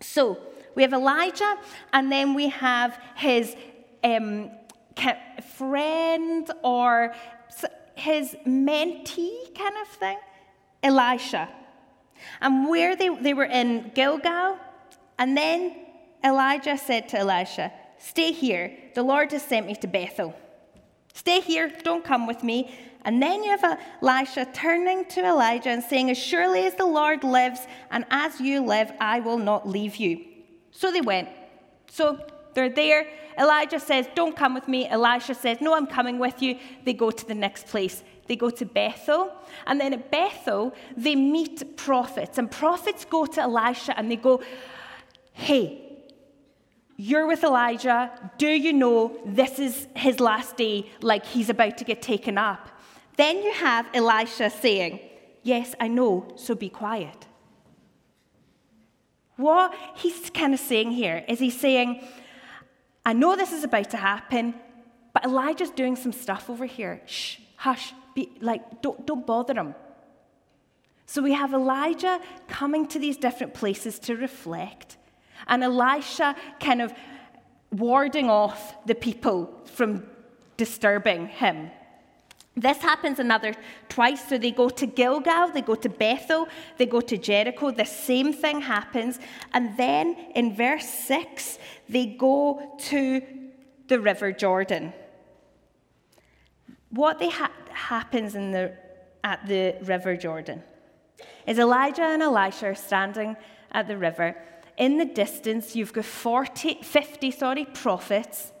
So 0.00 0.38
we 0.74 0.82
have 0.82 0.92
Elijah, 0.92 1.56
and 1.92 2.10
then 2.10 2.34
we 2.34 2.48
have 2.48 2.98
his 3.16 3.54
um, 4.02 4.50
friend 5.56 6.50
or 6.62 7.14
his 7.94 8.36
mentee 8.46 9.54
kind 9.56 9.76
of 9.82 9.88
thing, 9.88 10.18
Elisha. 10.82 11.48
And 12.40 12.68
where 12.68 12.96
they, 12.96 13.08
they 13.08 13.34
were 13.34 13.44
in 13.44 13.92
Gilgal, 13.94 14.58
and 15.18 15.36
then 15.36 15.76
Elijah 16.24 16.78
said 16.78 17.08
to 17.10 17.18
Elisha, 17.18 17.72
Stay 17.98 18.32
here. 18.32 18.76
The 18.94 19.02
Lord 19.02 19.32
has 19.32 19.42
sent 19.42 19.66
me 19.66 19.74
to 19.76 19.86
Bethel. 19.86 20.34
Stay 21.14 21.40
here. 21.40 21.72
Don't 21.82 22.04
come 22.04 22.26
with 22.26 22.42
me. 22.42 22.74
And 23.04 23.22
then 23.22 23.44
you 23.44 23.50
have 23.56 23.80
Elisha 24.02 24.46
turning 24.52 25.04
to 25.06 25.24
Elijah 25.24 25.70
and 25.70 25.82
saying, 25.82 26.10
As 26.10 26.18
surely 26.18 26.66
as 26.66 26.74
the 26.74 26.86
Lord 26.86 27.22
lives, 27.22 27.60
and 27.90 28.04
as 28.10 28.40
you 28.40 28.64
live, 28.64 28.92
I 29.00 29.20
will 29.20 29.38
not 29.38 29.68
leave 29.68 29.96
you. 29.96 30.24
So 30.70 30.90
they 30.90 31.00
went. 31.00 31.28
So 31.90 32.18
they're 32.54 32.70
there. 32.70 33.06
Elijah 33.38 33.80
says, 33.80 34.06
Don't 34.14 34.36
come 34.36 34.54
with 34.54 34.68
me. 34.68 34.88
Elisha 34.88 35.34
says, 35.34 35.60
No, 35.60 35.74
I'm 35.74 35.86
coming 35.86 36.18
with 36.18 36.42
you. 36.42 36.58
They 36.84 36.94
go 36.94 37.10
to 37.10 37.26
the 37.26 37.34
next 37.34 37.66
place. 37.66 38.02
They 38.26 38.36
go 38.36 38.50
to 38.50 38.64
Bethel. 38.64 39.32
And 39.66 39.80
then 39.80 39.92
at 39.92 40.10
Bethel, 40.10 40.74
they 40.96 41.14
meet 41.14 41.76
prophets. 41.76 42.38
And 42.38 42.50
prophets 42.50 43.04
go 43.04 43.26
to 43.26 43.40
Elisha 43.42 43.96
and 43.98 44.10
they 44.10 44.16
go, 44.16 44.42
Hey, 45.32 45.80
you're 46.96 47.26
with 47.26 47.42
Elijah. 47.42 48.10
Do 48.38 48.48
you 48.48 48.72
know 48.72 49.18
this 49.26 49.58
is 49.58 49.88
his 49.96 50.20
last 50.20 50.56
day, 50.56 50.86
like 51.00 51.26
he's 51.26 51.50
about 51.50 51.78
to 51.78 51.84
get 51.84 52.02
taken 52.02 52.38
up? 52.38 52.70
Then 53.16 53.42
you 53.42 53.52
have 53.52 53.86
Elisha 53.94 54.50
saying, 54.50 55.00
Yes, 55.42 55.74
I 55.78 55.88
know, 55.88 56.28
so 56.36 56.54
be 56.54 56.70
quiet. 56.70 57.26
What 59.36 59.74
he's 59.96 60.30
kind 60.30 60.54
of 60.54 60.60
saying 60.60 60.92
here 60.92 61.24
is 61.28 61.38
he's 61.40 61.58
saying, 61.58 62.06
I 63.04 63.12
know 63.12 63.36
this 63.36 63.52
is 63.52 63.64
about 63.64 63.90
to 63.90 63.96
happen, 63.96 64.54
but 65.12 65.24
Elijah's 65.24 65.70
doing 65.70 65.96
some 65.96 66.12
stuff 66.12 66.48
over 66.48 66.64
here. 66.64 67.02
Shh, 67.06 67.38
hush, 67.64 67.94
be, 68.14 68.30
like, 68.40 68.82
don't, 68.82 69.06
don't 69.06 69.26
bother 69.26 69.54
him. 69.54 69.74
So 71.06 71.22
we 71.22 71.32
have 71.32 71.52
Elijah 71.52 72.20
coming 72.48 72.86
to 72.88 72.98
these 72.98 73.16
different 73.16 73.54
places 73.54 73.98
to 74.00 74.16
reflect 74.16 74.98
and 75.46 75.62
Elisha 75.62 76.36
kind 76.60 76.80
of 76.82 76.92
warding 77.70 78.28
off 78.30 78.74
the 78.86 78.94
people 78.94 79.38
from 79.64 80.04
disturbing 80.56 81.26
him. 81.26 81.70
This 82.56 82.78
happens 82.78 83.18
another 83.18 83.52
twice. 83.88 84.28
So 84.28 84.38
they 84.38 84.52
go 84.52 84.68
to 84.68 84.86
Gilgal, 84.86 85.50
they 85.50 85.62
go 85.62 85.74
to 85.74 85.88
Bethel, 85.88 86.46
they 86.78 86.86
go 86.86 87.00
to 87.00 87.16
Jericho. 87.18 87.70
The 87.72 87.84
same 87.84 88.32
thing 88.32 88.60
happens. 88.60 89.18
And 89.52 89.76
then 89.76 90.16
in 90.34 90.54
verse 90.54 90.86
6, 90.86 91.58
they 91.88 92.06
go 92.06 92.76
to 92.90 93.22
the 93.88 93.98
River 94.00 94.30
Jordan. 94.32 94.92
What 96.94 97.22
ha- 97.22 97.50
happens 97.70 98.34
the, 98.52 98.72
at 99.22 99.46
the 99.46 99.76
River 99.82 100.16
Jordan 100.16 100.62
is 101.46 101.58
Elijah 101.58 102.02
and 102.02 102.22
Elisha 102.22 102.66
are 102.66 102.74
standing 102.74 103.36
at 103.72 103.88
the 103.88 103.96
river 103.96 104.36
in 104.76 104.98
the 104.98 105.04
distance, 105.04 105.76
you've 105.76 105.92
got 105.92 106.04
40, 106.04 106.82
50 106.82 107.30
sorry, 107.30 107.64
prophets. 107.64 108.52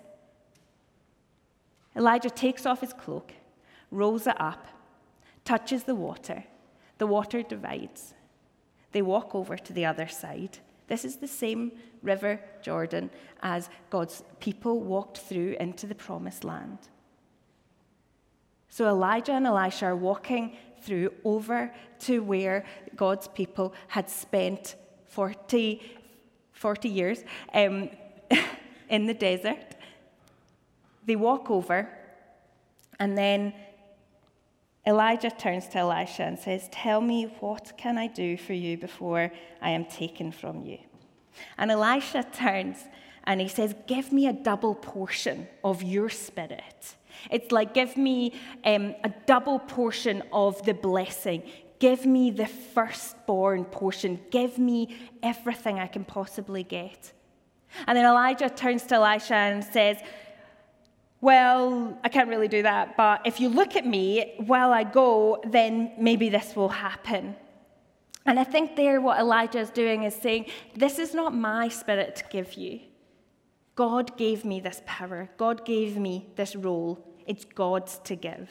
Elijah 1.96 2.30
takes 2.30 2.66
off 2.66 2.80
his 2.80 2.92
cloak, 2.92 3.32
rolls 3.90 4.26
it 4.26 4.40
up, 4.40 4.66
touches 5.44 5.84
the 5.84 5.94
water. 5.94 6.44
The 6.98 7.06
water 7.06 7.42
divides. 7.42 8.14
They 8.92 9.02
walk 9.02 9.34
over 9.34 9.56
to 9.56 9.72
the 9.72 9.84
other 9.84 10.06
side. 10.06 10.58
This 10.86 11.04
is 11.04 11.16
the 11.16 11.28
same 11.28 11.72
river 12.02 12.40
Jordan 12.62 13.10
as 13.42 13.68
God's 13.90 14.22
people 14.38 14.80
walked 14.80 15.18
through 15.18 15.56
into 15.58 15.86
the 15.86 15.94
promised 15.94 16.44
land. 16.44 16.78
So 18.74 18.88
Elijah 18.88 19.34
and 19.34 19.46
Elisha 19.46 19.86
are 19.86 19.94
walking 19.94 20.56
through 20.82 21.12
over 21.22 21.72
to 22.00 22.24
where 22.24 22.64
God's 22.96 23.28
people 23.28 23.72
had 23.86 24.10
spent 24.10 24.74
40 25.06 25.80
40 26.50 26.88
years 26.88 27.22
um, 27.52 27.88
in 28.88 29.06
the 29.06 29.14
desert. 29.14 29.76
They 31.06 31.14
walk 31.14 31.52
over, 31.52 31.88
and 32.98 33.16
then 33.16 33.54
Elijah 34.84 35.30
turns 35.30 35.68
to 35.68 35.78
Elisha 35.78 36.24
and 36.24 36.36
says, 36.36 36.68
Tell 36.72 37.00
me, 37.00 37.32
what 37.38 37.74
can 37.76 37.96
I 37.96 38.08
do 38.08 38.36
for 38.36 38.54
you 38.54 38.76
before 38.76 39.30
I 39.62 39.70
am 39.70 39.84
taken 39.84 40.32
from 40.32 40.64
you? 40.64 40.78
And 41.58 41.70
Elisha 41.70 42.24
turns 42.24 42.78
and 43.22 43.40
he 43.40 43.46
says, 43.46 43.72
Give 43.86 44.12
me 44.12 44.26
a 44.26 44.32
double 44.32 44.74
portion 44.74 45.46
of 45.62 45.80
your 45.80 46.10
spirit. 46.10 46.96
It's 47.30 47.52
like, 47.52 47.74
Give 47.74 47.96
me 47.96 48.32
um, 48.64 48.94
a 49.04 49.10
double 49.26 49.58
portion 49.58 50.22
of 50.32 50.64
the 50.64 50.74
blessing. 50.74 51.42
Give 51.78 52.06
me 52.06 52.30
the 52.30 52.46
firstborn 52.46 53.64
portion. 53.64 54.20
Give 54.30 54.58
me 54.58 54.96
everything 55.22 55.78
I 55.78 55.86
can 55.86 56.04
possibly 56.04 56.62
get. 56.62 57.12
And 57.86 57.96
then 57.96 58.04
Elijah 58.04 58.48
turns 58.48 58.84
to 58.84 58.94
Elisha 58.94 59.34
and 59.34 59.64
says, 59.64 59.98
Well, 61.20 61.98
I 62.04 62.08
can't 62.08 62.28
really 62.28 62.48
do 62.48 62.62
that, 62.62 62.96
but 62.96 63.22
if 63.26 63.40
you 63.40 63.48
look 63.48 63.76
at 63.76 63.86
me 63.86 64.34
while 64.38 64.72
I 64.72 64.84
go, 64.84 65.42
then 65.46 65.92
maybe 65.98 66.28
this 66.28 66.54
will 66.54 66.68
happen. 66.68 67.36
And 68.26 68.40
I 68.40 68.44
think 68.44 68.76
there 68.76 69.00
what 69.00 69.18
Elijah 69.18 69.58
is 69.60 69.70
doing 69.70 70.04
is 70.04 70.14
saying, 70.14 70.46
This 70.74 70.98
is 70.98 71.14
not 71.14 71.34
my 71.34 71.68
spirit 71.68 72.16
to 72.16 72.24
give 72.30 72.54
you. 72.54 72.80
God 73.74 74.16
gave 74.16 74.44
me 74.44 74.60
this 74.60 74.82
power, 74.86 75.30
God 75.36 75.64
gave 75.64 75.96
me 75.96 76.28
this 76.36 76.54
role. 76.54 76.98
It's 77.26 77.44
God's 77.44 77.98
to 78.04 78.16
give. 78.16 78.50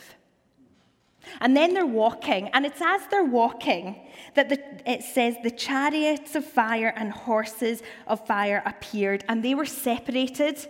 And 1.40 1.56
then 1.56 1.74
they're 1.74 1.86
walking, 1.86 2.50
and 2.50 2.66
it's 2.66 2.82
as 2.82 3.02
they're 3.10 3.24
walking 3.24 3.96
that 4.36 4.50
the, 4.50 4.60
it 4.86 5.04
says 5.04 5.36
the 5.42 5.52
chariots 5.52 6.36
of 6.36 6.44
fire 6.44 6.94
and 6.96 7.12
horses 7.12 7.82
of 8.08 8.26
fire 8.28 8.62
appeared, 8.66 9.24
and 9.30 9.44
they 9.44 9.56
were 9.56 9.66
separated. 9.66 10.68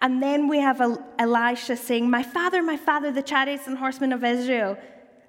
And 0.00 0.22
then 0.22 0.46
we 0.46 0.58
have 0.58 0.80
Elisha 1.18 1.76
saying, 1.76 2.08
My 2.08 2.22
father, 2.22 2.62
my 2.62 2.76
father, 2.76 3.10
the 3.10 3.22
chariots 3.22 3.66
and 3.66 3.78
horsemen 3.78 4.12
of 4.12 4.22
Israel. 4.22 4.78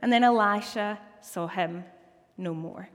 And 0.02 0.12
then 0.12 0.24
Elisha 0.24 1.00
saw 1.22 1.48
him 1.48 1.86
no 2.38 2.54
more. 2.54 2.90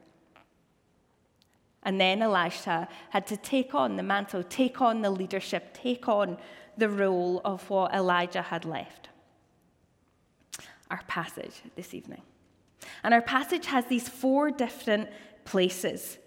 And 1.88 1.98
then 1.98 2.20
Elisha 2.20 2.86
had 3.08 3.26
to 3.28 3.38
take 3.38 3.74
on 3.74 3.96
the 3.96 4.02
mantle, 4.02 4.42
take 4.42 4.82
on 4.82 5.00
the 5.00 5.08
leadership, 5.08 5.72
take 5.72 6.06
on 6.06 6.36
the 6.76 6.90
role 6.90 7.40
of 7.46 7.70
what 7.70 7.94
Elijah 7.94 8.42
had 8.42 8.66
left 8.66 9.08
our 10.90 11.00
passage 11.06 11.62
this 11.76 11.94
evening. 11.94 12.20
And 13.02 13.14
our 13.14 13.22
passage 13.22 13.64
has 13.64 13.86
these 13.86 14.06
four 14.06 14.50
different 14.50 15.08
places. 15.46 16.18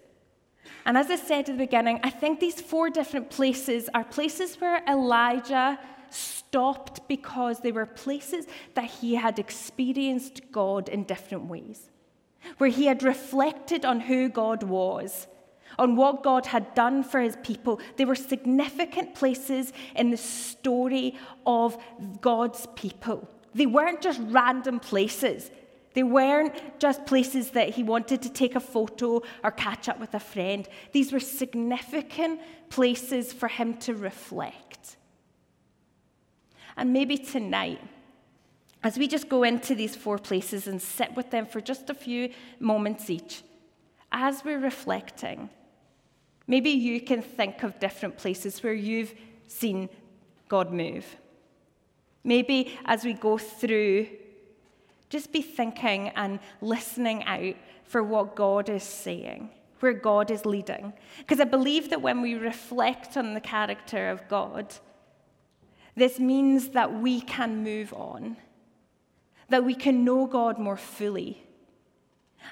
And 0.84 0.98
as 0.98 1.08
I 1.12 1.14
said 1.14 1.40
at 1.40 1.46
the 1.46 1.52
beginning, 1.52 2.00
I 2.02 2.10
think 2.10 2.40
these 2.40 2.60
four 2.60 2.90
different 2.90 3.30
places 3.30 3.88
are 3.94 4.02
places 4.02 4.60
where 4.60 4.82
Elijah 4.88 5.78
stopped 6.10 7.06
because 7.06 7.60
they 7.60 7.70
were 7.70 7.86
places 7.86 8.46
that 8.74 8.86
he 8.86 9.14
had 9.14 9.38
experienced 9.38 10.40
God 10.50 10.88
in 10.88 11.04
different 11.04 11.44
ways, 11.44 11.88
where 12.58 12.70
he 12.70 12.86
had 12.86 13.04
reflected 13.04 13.84
on 13.84 14.00
who 14.00 14.28
God 14.28 14.64
was, 14.64 15.28
on 15.78 15.96
what 15.96 16.22
God 16.22 16.46
had 16.46 16.74
done 16.74 17.02
for 17.02 17.20
his 17.20 17.36
people. 17.42 17.80
They 17.96 18.04
were 18.04 18.14
significant 18.14 19.14
places 19.14 19.72
in 19.94 20.10
the 20.10 20.16
story 20.16 21.18
of 21.46 21.76
God's 22.20 22.66
people. 22.74 23.28
They 23.54 23.66
weren't 23.66 24.00
just 24.00 24.20
random 24.24 24.80
places. 24.80 25.50
They 25.94 26.02
weren't 26.02 26.78
just 26.78 27.04
places 27.04 27.50
that 27.50 27.70
he 27.70 27.82
wanted 27.82 28.22
to 28.22 28.30
take 28.30 28.54
a 28.54 28.60
photo 28.60 29.22
or 29.44 29.50
catch 29.50 29.88
up 29.88 30.00
with 30.00 30.14
a 30.14 30.20
friend. 30.20 30.66
These 30.92 31.12
were 31.12 31.20
significant 31.20 32.40
places 32.70 33.32
for 33.32 33.48
him 33.48 33.76
to 33.78 33.94
reflect. 33.94 34.96
And 36.76 36.92
maybe 36.92 37.18
tonight, 37.18 37.80
as 38.82 38.96
we 38.96 39.06
just 39.06 39.28
go 39.28 39.42
into 39.42 39.74
these 39.74 39.94
four 39.94 40.18
places 40.18 40.66
and 40.66 40.80
sit 40.80 41.14
with 41.14 41.30
them 41.30 41.46
for 41.46 41.60
just 41.60 41.90
a 41.90 41.94
few 41.94 42.30
moments 42.58 43.10
each, 43.10 43.42
as 44.10 44.42
we're 44.44 44.58
reflecting, 44.58 45.50
maybe 46.46 46.70
you 46.70 47.00
can 47.00 47.22
think 47.22 47.62
of 47.62 47.78
different 47.78 48.16
places 48.16 48.62
where 48.62 48.72
you've 48.72 49.14
seen 49.46 49.88
God 50.48 50.72
move. 50.72 51.16
Maybe 52.24 52.78
as 52.84 53.04
we 53.04 53.14
go 53.14 53.38
through 53.38 54.06
just 55.12 55.30
be 55.30 55.42
thinking 55.42 56.08
and 56.16 56.40
listening 56.62 57.22
out 57.24 57.54
for 57.84 58.02
what 58.02 58.34
God 58.34 58.70
is 58.70 58.82
saying, 58.82 59.50
where 59.80 59.92
God 59.92 60.30
is 60.30 60.46
leading. 60.46 60.94
Because 61.18 61.38
I 61.38 61.44
believe 61.44 61.90
that 61.90 62.00
when 62.00 62.22
we 62.22 62.34
reflect 62.34 63.18
on 63.18 63.34
the 63.34 63.40
character 63.40 64.08
of 64.08 64.26
God, 64.26 64.74
this 65.94 66.18
means 66.18 66.70
that 66.70 66.98
we 66.98 67.20
can 67.20 67.62
move 67.62 67.92
on, 67.92 68.38
that 69.50 69.66
we 69.66 69.74
can 69.74 70.02
know 70.02 70.26
God 70.26 70.58
more 70.58 70.78
fully, 70.78 71.42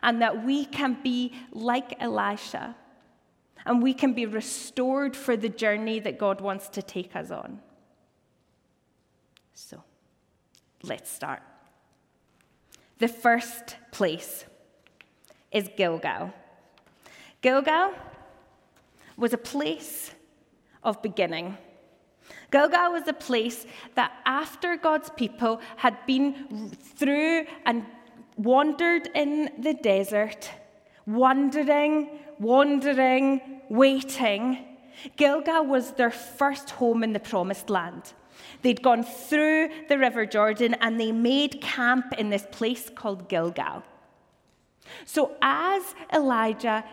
and 0.03 0.21
that 0.21 0.45
we 0.45 0.67
can 0.67 0.99
be 1.03 1.33
like 1.53 1.97
Elisha, 1.99 2.77
and 3.67 3.83
we 3.83 3.93
can 3.95 4.13
be 4.13 4.27
restored 4.27 5.17
for 5.17 5.37
the 5.37 5.49
journey 5.49 6.01
that 6.01 6.19
God 6.19 6.41
wants 6.41 6.69
to 6.71 6.83
take 6.83 7.15
us 7.15 7.31
on. 7.31 7.61
So, 9.55 9.83
let's 10.83 11.11
start. 11.11 11.43
The 12.99 13.09
first 13.09 13.77
place 13.93 14.45
is 15.51 15.69
Gilgal. 15.77 16.33
Gilgal 17.43 17.93
was 19.17 19.33
a 19.33 19.39
place 19.39 20.13
of 20.83 21.01
beginning. 21.03 21.57
Gilgal 22.51 22.93
was 22.93 23.07
a 23.07 23.13
place 23.13 23.67
that 23.95 24.13
after 24.25 24.77
God's 24.77 25.11
people 25.11 25.61
had 25.77 25.97
been 26.07 26.71
through 26.97 27.47
and 27.65 27.85
wandered 28.37 29.09
in 29.15 29.51
the 29.59 29.75
desert, 29.75 30.51
wandering, 31.07 32.19
wandering, 32.41 33.61
waiting, 33.69 34.65
Gilgal 35.17 35.67
was 35.67 35.93
their 35.93 36.11
first 36.11 36.71
home 36.71 37.05
in 37.05 37.13
the 37.13 37.21
promised 37.21 37.71
land. 37.71 38.15
They'd 38.63 38.83
gone 38.83 39.05
through 39.05 39.71
the 39.89 39.99
River 39.99 40.27
Jordan 40.27 40.75
and 40.81 40.99
they 40.99 41.13
made 41.13 41.61
camp 41.61 42.15
in 42.19 42.31
this 42.31 42.47
place 42.51 42.91
called 42.95 43.29
Gilgal. 43.29 43.83
So, 45.05 45.37
as 45.41 45.95
Elijah 46.13 46.85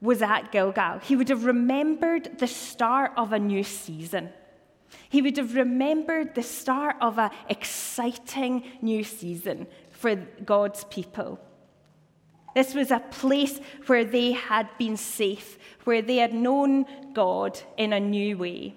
was 0.00 0.20
at 0.20 0.52
Gilgal, 0.52 0.98
he 0.98 1.16
would 1.16 1.28
have 1.28 1.44
remembered 1.44 2.38
the 2.38 2.46
start 2.46 3.12
of 3.16 3.32
a 3.32 3.38
new 3.38 3.64
season. 3.64 4.30
He 5.08 5.22
would 5.22 5.36
have 5.36 5.54
remembered 5.54 6.34
the 6.34 6.42
start 6.42 6.96
of 7.00 7.18
an 7.18 7.30
exciting 7.48 8.64
new 8.82 9.04
season 9.04 9.66
for 9.90 10.16
God's 10.16 10.84
people. 10.84 11.38
This 12.54 12.74
was 12.74 12.90
a 12.90 13.00
place 13.00 13.60
where 13.86 14.04
they 14.04 14.32
had 14.32 14.68
been 14.78 14.96
safe, 14.96 15.58
where 15.84 16.02
they 16.02 16.16
had 16.16 16.32
known 16.32 16.86
God 17.12 17.60
in 17.76 17.92
a 17.92 18.00
new 18.00 18.38
way. 18.38 18.74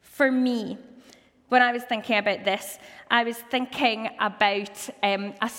For 0.00 0.32
me, 0.32 0.78
when 1.48 1.62
I 1.62 1.72
was 1.72 1.82
thinking 1.84 2.16
about 2.16 2.44
this, 2.44 2.78
I 3.10 3.22
was 3.22 3.36
thinking 3.36 4.08
about 4.18 4.88
um, 5.02 5.34
a 5.40 5.50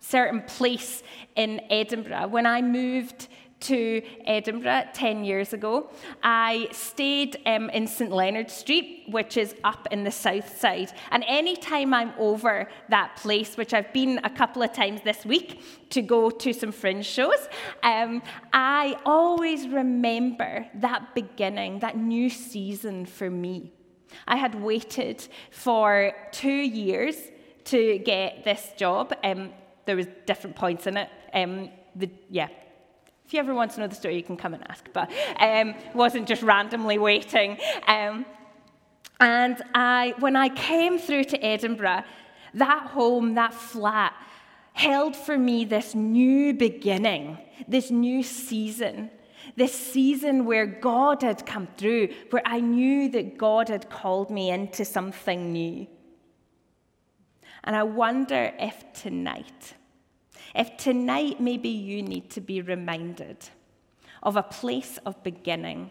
certain 0.00 0.42
place 0.42 1.02
in 1.36 1.60
Edinburgh. 1.70 2.28
When 2.28 2.44
I 2.46 2.60
moved 2.60 3.28
to 3.60 4.02
Edinburgh 4.24 4.88
10 4.94 5.24
years 5.24 5.52
ago. 5.52 5.90
I 6.22 6.68
stayed 6.72 7.36
um, 7.46 7.70
in 7.70 7.86
St 7.86 8.10
Leonard 8.10 8.50
Street, 8.50 9.04
which 9.08 9.36
is 9.36 9.54
up 9.64 9.86
in 9.90 10.04
the 10.04 10.10
south 10.10 10.58
side. 10.58 10.92
And 11.10 11.24
anytime 11.26 11.92
I'm 11.94 12.12
over 12.18 12.68
that 12.88 13.16
place, 13.16 13.56
which 13.56 13.74
I've 13.74 13.92
been 13.92 14.20
a 14.24 14.30
couple 14.30 14.62
of 14.62 14.72
times 14.72 15.00
this 15.02 15.24
week 15.24 15.62
to 15.90 16.02
go 16.02 16.30
to 16.30 16.52
some 16.52 16.72
fringe 16.72 17.06
shows, 17.06 17.48
um, 17.82 18.22
I 18.52 18.96
always 19.04 19.68
remember 19.68 20.66
that 20.76 21.14
beginning, 21.14 21.80
that 21.80 21.96
new 21.96 22.30
season 22.30 23.06
for 23.06 23.30
me. 23.30 23.72
I 24.26 24.36
had 24.36 24.54
waited 24.54 25.26
for 25.50 26.12
two 26.32 26.50
years 26.50 27.16
to 27.64 27.98
get 27.98 28.44
this 28.44 28.72
job. 28.76 29.14
Um, 29.22 29.52
there 29.86 29.96
was 29.96 30.06
different 30.26 30.56
points 30.56 30.86
in 30.86 30.96
it. 30.96 31.08
Um, 31.32 31.70
the, 31.94 32.10
yeah, 32.28 32.48
if 33.30 33.34
you 33.34 33.38
ever 33.38 33.54
want 33.54 33.70
to 33.70 33.78
know 33.78 33.86
the 33.86 33.94
story, 33.94 34.16
you 34.16 34.24
can 34.24 34.36
come 34.36 34.54
and 34.54 34.68
ask. 34.68 34.88
But 34.92 35.08
um, 35.38 35.76
wasn't 35.94 36.26
just 36.26 36.42
randomly 36.42 36.98
waiting. 36.98 37.58
Um, 37.86 38.26
and 39.20 39.62
I, 39.72 40.14
when 40.18 40.34
I 40.34 40.48
came 40.48 40.98
through 40.98 41.22
to 41.24 41.38
Edinburgh, 41.38 42.02
that 42.54 42.88
home, 42.88 43.34
that 43.34 43.54
flat, 43.54 44.14
held 44.72 45.14
for 45.14 45.38
me 45.38 45.64
this 45.64 45.94
new 45.94 46.54
beginning, 46.54 47.38
this 47.68 47.92
new 47.92 48.24
season. 48.24 49.12
This 49.54 49.74
season 49.74 50.44
where 50.44 50.66
God 50.66 51.22
had 51.22 51.46
come 51.46 51.68
through, 51.76 52.08
where 52.30 52.42
I 52.44 52.58
knew 52.58 53.10
that 53.10 53.38
God 53.38 53.68
had 53.68 53.88
called 53.88 54.30
me 54.30 54.50
into 54.50 54.84
something 54.84 55.52
new. 55.52 55.86
And 57.62 57.76
I 57.76 57.84
wonder 57.84 58.52
if 58.58 58.92
tonight, 58.92 59.74
if 60.54 60.76
tonight 60.76 61.40
maybe 61.40 61.68
you 61.68 62.02
need 62.02 62.30
to 62.30 62.40
be 62.40 62.60
reminded 62.60 63.36
of 64.22 64.36
a 64.36 64.42
place 64.42 64.98
of 65.06 65.22
beginning, 65.22 65.90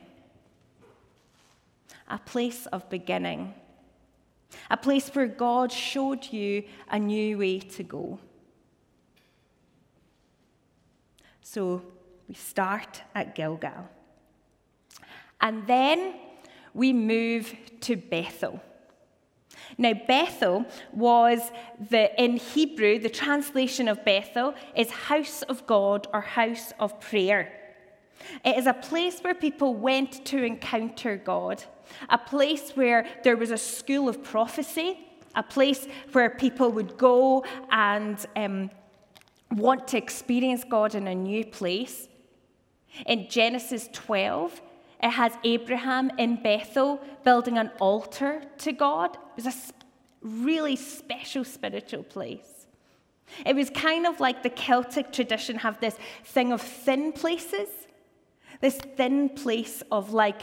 a 2.08 2.19
place 2.19 2.65
of 2.67 2.89
beginning, 2.89 3.54
a 4.69 4.78
place 4.78 5.10
where 5.10 5.28
God 5.28 5.72
showed 5.72 6.32
you 6.32 6.63
a 6.89 7.00
new 7.00 7.38
way 7.38 7.60
to 7.60 7.84
go. 7.84 8.19
So, 11.41 11.82
we 12.28 12.36
start 12.36 13.02
at 13.15 13.34
Gilgal. 13.34 13.89
And 15.41 15.65
then 15.65 16.13
we 16.74 16.93
move 16.93 17.56
to 17.82 17.95
Bethel. 17.95 18.62
Now, 19.78 19.93
Bethel 19.93 20.65
was 20.91 21.52
the, 21.89 22.22
in 22.22 22.38
Hebrew, 22.38 23.00
the 23.00 23.10
translation 23.10 23.88
of 23.88 24.04
Bethel 24.04 24.54
is 24.76 24.89
house 24.91 25.41
of 25.43 25.65
God 25.65 26.08
or 26.13 26.22
house 26.22 26.74
of 26.80 27.00
prayer. 27.00 27.54
It 28.43 28.58
is 28.58 28.67
a 28.67 28.74
place 28.74 29.19
where 29.22 29.34
people 29.34 29.74
went 29.74 30.26
to 30.26 30.43
encounter 30.43 31.17
God, 31.17 31.63
a 32.10 32.17
place 32.17 32.72
where 32.72 33.08
there 33.24 33.38
was 33.38 33.52
a 33.52 33.58
school 33.58 34.10
of 34.10 34.24
prophecy, 34.24 35.00
a 35.36 35.43
place 35.43 35.88
where 36.12 36.30
people 36.30 36.72
would 36.72 36.98
go 36.98 37.45
and 37.72 38.24
um, 38.36 38.69
want 39.52 39.88
to 39.89 39.98
experience 39.98 40.63
God 40.67 40.95
in 40.95 41.08
a 41.08 41.15
new 41.15 41.45
place. 41.45 42.08
In 43.06 43.30
Genesis 43.30 43.88
12, 43.93 44.62
it 45.02 45.12
has 45.12 45.34
Abraham 45.44 46.12
in 46.18 46.42
Bethel 46.42 47.02
building 47.24 47.58
an 47.58 47.72
altar 47.80 48.42
to 48.60 48.72
God. 48.74 49.18
It 49.38 49.44
was 49.44 49.48
a 49.48 49.54
really 50.22 50.76
special 50.76 51.46
spiritual 51.46 52.04
place. 52.04 52.68
It 53.46 53.56
was 53.56 53.70
kind 53.70 54.06
of 54.06 54.20
like 54.20 54.44
the 54.44 54.50
Celtic 54.50 55.14
tradition 55.14 55.58
have 55.58 55.80
this 55.80 55.96
thing 56.26 56.52
of 56.52 56.62
thin 56.62 57.14
places, 57.14 57.70
this 58.60 58.78
thin 58.98 59.30
place 59.30 59.84
of 59.92 60.12
like 60.12 60.42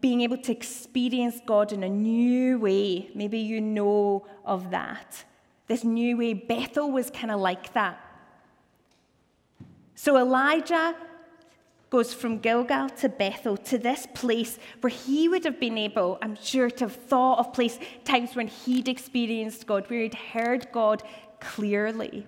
being 0.00 0.20
able 0.20 0.36
to 0.36 0.52
experience 0.52 1.40
God 1.46 1.72
in 1.72 1.82
a 1.82 1.88
new 1.88 2.58
way. 2.58 3.10
Maybe 3.14 3.38
you 3.38 3.60
know 3.60 4.26
of 4.44 4.70
that. 4.70 5.24
This 5.66 5.84
new 5.84 6.18
way. 6.18 6.34
Bethel 6.34 6.90
was 6.90 7.10
kind 7.10 7.30
of 7.30 7.40
like 7.40 7.72
that. 7.72 7.98
So 9.94 10.16
Elijah 10.18 10.94
goes 11.90 12.12
from 12.12 12.38
Gilgal 12.38 12.90
to 12.90 13.08
Bethel 13.08 13.56
to 13.56 13.78
this 13.78 14.06
place 14.14 14.58
where 14.80 14.90
he 14.90 15.28
would 15.28 15.44
have 15.44 15.58
been 15.58 15.78
able, 15.78 16.18
I'm 16.20 16.36
sure, 16.36 16.70
to 16.70 16.84
have 16.84 16.96
thought 16.96 17.38
of 17.38 17.52
place 17.52 17.78
times 18.04 18.36
when 18.36 18.48
he'd 18.48 18.88
experienced 18.88 19.66
God, 19.66 19.88
where 19.88 20.02
he'd 20.02 20.14
heard 20.14 20.68
God 20.72 21.02
clearly. 21.40 22.26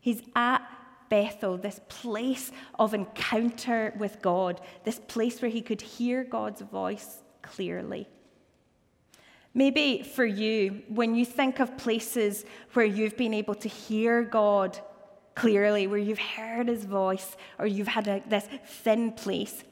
He's 0.00 0.22
at 0.34 0.62
Bethel, 1.08 1.56
this 1.56 1.80
place 1.88 2.52
of 2.78 2.92
encounter 2.92 3.94
with 3.98 4.20
God, 4.20 4.60
this 4.84 4.98
place 4.98 5.40
where 5.40 5.50
he 5.50 5.62
could 5.62 5.80
hear 5.80 6.24
God's 6.24 6.60
voice 6.60 7.22
clearly. 7.42 8.08
Maybe 9.54 10.02
for 10.02 10.26
you, 10.26 10.82
when 10.88 11.14
you 11.14 11.24
think 11.24 11.60
of 11.60 11.78
places 11.78 12.44
where 12.74 12.84
you've 12.84 13.16
been 13.16 13.32
able 13.32 13.54
to 13.54 13.68
hear 13.68 14.22
God 14.22 14.78
clearly, 15.36 15.86
where 15.86 15.98
you've 15.98 16.18
heard 16.18 16.66
his 16.66 16.84
voice, 16.84 17.36
or 17.60 17.66
you've 17.66 17.86
had 17.86 18.08
a, 18.08 18.20
this 18.28 18.48
thin 18.66 19.12
place, 19.12 19.62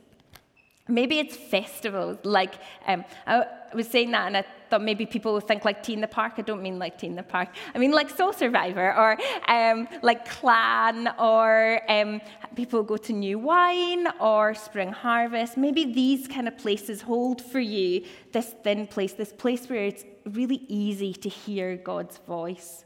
Maybe 0.87 1.19
it's 1.19 1.35
festivals, 1.35 2.19
like 2.25 2.57
um, 2.87 3.07
I 3.27 3.47
was 3.73 3.89
saying 3.89 4.11
that, 4.11 4.27
and 4.27 4.37
I 4.37 4.45
thought 4.69 4.83
maybe 4.83 5.07
people 5.07 5.33
would 5.33 5.49
think 5.49 5.65
like 5.65 5.83
T 5.83 5.95
in 5.95 6.03
the 6.03 6.07
Park. 6.07 6.35
I 6.37 6.43
don't 6.43 6.61
mean 6.61 6.79
like 6.79 6.99
T 6.99 7.07
in 7.07 7.15
the 7.15 7.23
Park. 7.23 7.49
I 7.75 7.79
mean 7.79 7.91
like 7.91 8.11
Soul 8.11 8.35
Survivor, 8.35 8.95
or 8.95 9.17
um, 9.49 9.89
like 10.03 10.29
Clan, 10.29 11.09
or 11.19 11.81
um, 11.89 12.21
people 12.55 12.83
go 12.83 12.99
to 12.99 13.15
New 13.15 13.39
Wine, 13.39 14.09
or 14.21 14.53
Spring 14.53 14.93
Harvest. 14.93 15.57
Maybe 15.57 15.91
these 15.91 16.29
kind 16.29 16.47
of 16.47 16.59
places 16.59 17.01
hold 17.01 17.41
for 17.41 17.61
you 17.61 18.05
this 18.33 18.55
thin 18.63 18.87
place, 18.87 19.15
this 19.15 19.33
place 19.33 19.67
where 19.71 19.87
it's 19.87 20.05
really 20.27 20.67
easy 20.69 21.15
to 21.15 21.31
hear 21.31 21.79
God's 21.79 22.19
voice. 22.27 22.85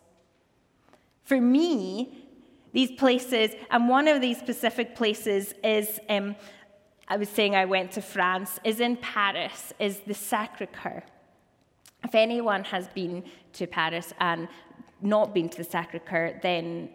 For 1.25 1.41
me, 1.41 2.28
these 2.79 2.93
places, 2.93 3.51
and 3.73 3.89
one 3.89 4.07
of 4.07 4.21
these 4.21 4.39
specific 4.39 4.95
places 4.95 5.53
is 5.65 5.99
um, 6.09 6.37
I 7.09 7.17
was 7.17 7.29
saying 7.29 7.57
I 7.57 7.65
went 7.65 7.91
to 7.93 8.01
France, 8.01 8.61
is 8.63 8.79
in 8.79 8.97
Paris, 8.99 9.73
is 9.81 9.99
the 10.07 10.15
Sacre 10.15 10.67
Coeur. 10.67 11.03
If 12.05 12.15
anyone 12.15 12.63
has 12.63 12.87
been 13.01 13.25
to 13.55 13.67
Paris 13.67 14.15
and 14.21 14.47
not 15.01 15.35
been 15.35 15.49
to 15.49 15.59
the 15.59 15.69
Sacre 15.75 15.99
Coeur, 15.99 16.39
then 16.41 16.91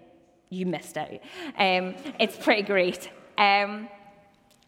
you 0.50 0.66
missed 0.66 0.98
out. 0.98 1.20
Um, 1.58 1.96
it's 2.18 2.38
pretty 2.38 2.62
great. 2.62 3.10
Um, 3.38 3.90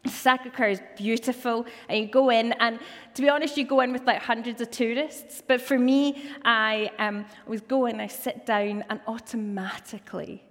Sacre 0.06 0.49
Coeur 0.49 0.67
is 0.67 0.82
beautiful, 0.97 1.65
and 1.88 1.97
you 1.97 2.08
go 2.08 2.30
in, 2.30 2.51
and 2.60 2.78
to 3.13 3.21
be 3.21 3.30
honest, 3.30 3.56
you 3.56 3.65
go 3.65 3.80
in 3.80 3.93
with 3.93 4.04
like 4.04 4.21
hundreds 4.21 4.60
of 4.60 4.69
tourists. 4.69 5.41
But 5.47 5.62
for 5.62 5.80
me, 5.80 6.30
I 6.43 6.91
um, 6.99 7.25
was 7.47 7.62
going, 7.62 8.01
I 8.01 8.08
sit 8.08 8.45
down, 8.45 8.84
and 8.89 8.99
automatically 9.08 10.43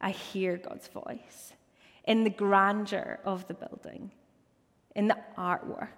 I 0.00 0.10
hear 0.10 0.56
God's 0.56 0.88
voice 0.88 1.52
in 2.04 2.24
the 2.24 2.30
grandeur 2.30 3.20
of 3.24 3.46
the 3.48 3.54
building, 3.54 4.10
in 4.94 5.08
the 5.08 5.16
artwork, 5.38 5.88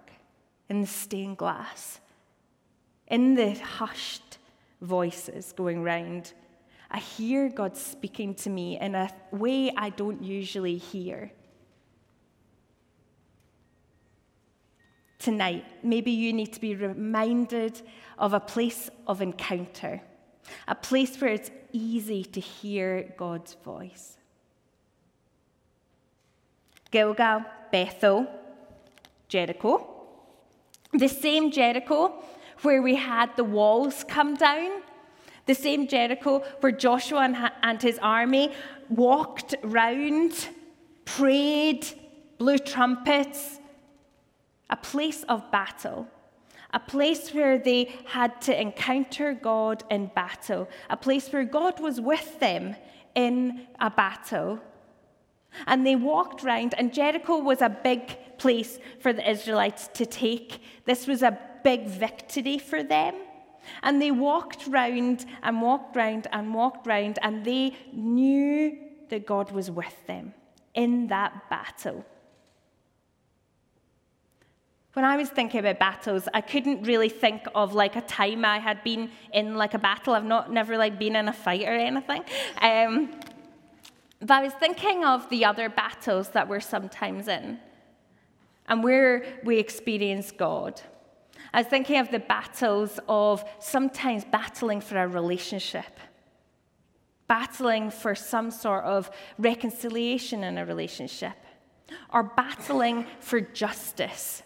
in 0.69 0.81
the 0.81 0.87
stained 0.87 1.37
glass, 1.37 1.99
in 3.07 3.35
the 3.35 3.53
hushed 3.53 4.37
voices 4.81 5.53
going 5.53 5.83
round. 5.83 6.33
I 6.89 6.99
hear 6.99 7.49
God 7.49 7.75
speaking 7.75 8.35
to 8.35 8.49
me 8.49 8.79
in 8.79 8.95
a 8.95 9.09
way 9.31 9.71
I 9.75 9.89
don't 9.89 10.23
usually 10.23 10.77
hear. 10.77 11.31
Tonight, 15.19 15.65
maybe 15.83 16.11
you 16.11 16.31
need 16.31 16.53
to 16.53 16.61
be 16.61 16.75
reminded 16.75 17.81
of 18.17 18.33
a 18.33 18.39
place 18.39 18.89
of 19.07 19.21
encounter, 19.21 20.01
a 20.67 20.75
place 20.75 21.19
where 21.19 21.31
it's 21.31 21.51
easy 21.77 22.23
to 22.23 22.39
hear 22.39 23.13
God's 23.17 23.55
voice. 23.63 24.17
Gilgal, 26.91 27.43
Bethel, 27.71 28.27
Jericho. 29.27 29.87
The 30.93 31.07
same 31.07 31.51
Jericho 31.51 32.13
where 32.61 32.81
we 32.81 32.95
had 32.95 33.35
the 33.35 33.43
walls 33.43 34.03
come 34.07 34.35
down. 34.35 34.81
The 35.45 35.55
same 35.55 35.87
Jericho 35.87 36.43
where 36.59 36.71
Joshua 36.71 37.51
and 37.61 37.81
his 37.81 37.99
army 38.01 38.51
walked 38.89 39.55
round, 39.63 40.49
prayed, 41.05 41.87
blew 42.37 42.57
trumpets. 42.57 43.59
A 44.69 44.75
place 44.75 45.23
of 45.23 45.49
battle. 45.51 46.07
A 46.77 46.79
place 46.79 47.33
where 47.33 47.57
they 47.57 47.91
had 48.05 48.39
to 48.41 48.61
encounter 48.61 49.33
God 49.33 49.83
in 49.89 50.11
battle. 50.13 50.69
A 50.91 50.95
place 50.95 51.27
where 51.33 51.43
God 51.43 51.79
was 51.79 51.99
with 51.99 52.39
them 52.39 52.75
in 53.15 53.65
a 53.79 53.89
battle. 53.89 54.59
And 55.65 55.87
they 55.87 55.95
walked 55.95 56.43
round, 56.43 56.75
and 56.77 56.93
Jericho 56.93 57.39
was 57.39 57.63
a 57.63 57.77
big 57.89 58.03
place 58.37 58.77
for 58.99 59.11
the 59.11 59.27
Israelites 59.27 59.89
to 59.95 60.05
take. 60.05 60.61
This 60.85 61.07
was 61.07 61.23
a 61.23 61.39
big 61.63 61.87
victory 61.87 62.59
for 62.59 62.83
them. 62.83 63.15
And 63.81 63.99
they 63.99 64.11
walked 64.11 64.67
round 64.67 65.25
and 65.41 65.63
walked 65.63 65.95
round 65.95 66.27
and 66.31 66.53
walked 66.53 66.85
round, 66.85 67.17
and 67.23 67.43
they 67.43 67.75
knew 67.91 68.77
that 69.09 69.25
God 69.25 69.51
was 69.51 69.71
with 69.71 70.05
them 70.05 70.35
in 70.75 71.07
that 71.07 71.49
battle. 71.49 72.05
When 74.97 75.05
I 75.05 75.15
was 75.15 75.29
thinking 75.29 75.59
about 75.59 75.77
battles, 75.77 76.27
I 76.33 76.41
couldn't 76.41 76.81
really 76.81 77.07
think 77.07 77.43
of 77.53 77.75
like 77.75 77.95
a 77.95 78.01
time 78.01 78.43
I 78.43 78.57
had 78.57 78.83
been 78.83 79.11
in 79.31 79.53
like 79.53 79.75
a 79.75 79.77
battle. 79.77 80.15
I've 80.15 80.25
not 80.25 80.51
never 80.51 80.75
like 80.75 80.97
been 80.97 81.15
in 81.15 81.27
a 81.27 81.33
fight 81.33 81.67
or 81.67 81.75
anything. 81.75 82.23
Um, 82.59 83.11
but 84.19 84.31
I 84.31 84.41
was 84.41 84.53
thinking 84.53 85.05
of 85.05 85.29
the 85.29 85.45
other 85.45 85.69
battles 85.69 86.29
that 86.29 86.49
we're 86.49 86.61
sometimes 86.61 87.27
in 87.27 87.59
and 88.67 88.83
where 88.83 89.23
we 89.43 89.59
experience 89.59 90.31
God. 90.31 90.81
I 91.53 91.59
was 91.59 91.67
thinking 91.67 91.99
of 91.99 92.09
the 92.09 92.17
battles 92.17 92.99
of 93.07 93.45
sometimes 93.59 94.25
battling 94.25 94.81
for 94.81 94.97
a 94.97 95.07
relationship, 95.07 95.99
battling 97.27 97.91
for 97.91 98.15
some 98.15 98.49
sort 98.49 98.83
of 98.85 99.11
reconciliation 99.37 100.43
in 100.43 100.57
a 100.57 100.65
relationship, 100.65 101.37
or 102.11 102.23
battling 102.23 103.05
for 103.19 103.39
justice, 103.39 104.41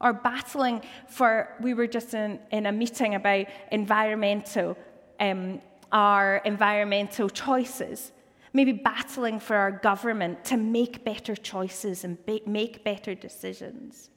or 0.00 0.12
battling 0.12 0.82
for, 1.08 1.56
we 1.60 1.74
were 1.74 1.86
just 1.86 2.14
in, 2.14 2.38
in 2.50 2.66
a 2.66 2.72
meeting 2.72 3.14
about 3.14 3.46
environmental 3.72 4.76
um, 5.18 5.60
our 5.92 6.38
environmental 6.44 7.28
choices, 7.28 8.12
maybe 8.52 8.72
battling 8.72 9.38
for 9.38 9.56
our 9.56 9.70
government 9.70 10.44
to 10.44 10.56
make 10.56 11.04
better 11.04 11.36
choices 11.36 12.04
and 12.04 12.18
make 12.46 12.84
better 12.84 13.14
decisions. 13.14 14.10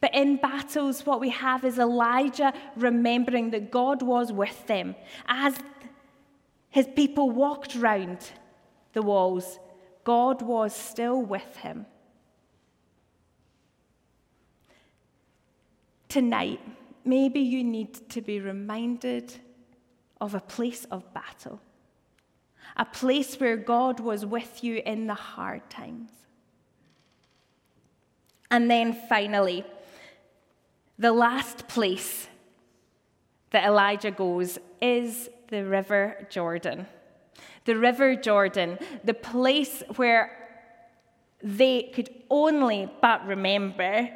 But 0.00 0.14
in 0.14 0.36
battles, 0.36 1.06
what 1.06 1.20
we 1.20 1.30
have 1.30 1.64
is 1.64 1.78
Elijah 1.78 2.52
remembering 2.76 3.50
that 3.50 3.70
God 3.70 4.02
was 4.02 4.32
with 4.32 4.66
them 4.66 4.96
as 5.26 5.56
his 6.70 6.88
people 6.96 7.30
walked 7.30 7.74
round 7.76 8.18
the 8.94 9.02
walls. 9.02 9.58
God 10.04 10.42
was 10.42 10.74
still 10.74 11.22
with 11.22 11.56
him. 11.58 11.86
Tonight, 16.12 16.60
maybe 17.06 17.40
you 17.40 17.64
need 17.64 18.10
to 18.10 18.20
be 18.20 18.38
reminded 18.38 19.32
of 20.20 20.34
a 20.34 20.40
place 20.40 20.84
of 20.90 21.14
battle, 21.14 21.58
a 22.76 22.84
place 22.84 23.40
where 23.40 23.56
God 23.56 23.98
was 23.98 24.26
with 24.26 24.62
you 24.62 24.82
in 24.84 25.06
the 25.06 25.14
hard 25.14 25.70
times. 25.70 26.10
And 28.50 28.70
then 28.70 28.92
finally, 29.08 29.64
the 30.98 31.12
last 31.12 31.66
place 31.66 32.28
that 33.48 33.64
Elijah 33.64 34.10
goes 34.10 34.58
is 34.82 35.30
the 35.48 35.64
River 35.64 36.26
Jordan. 36.28 36.88
The 37.64 37.78
River 37.78 38.16
Jordan, 38.16 38.78
the 39.02 39.14
place 39.14 39.82
where 39.96 40.30
they 41.42 41.90
could 41.94 42.10
only 42.28 42.92
but 43.00 43.26
remember 43.26 44.10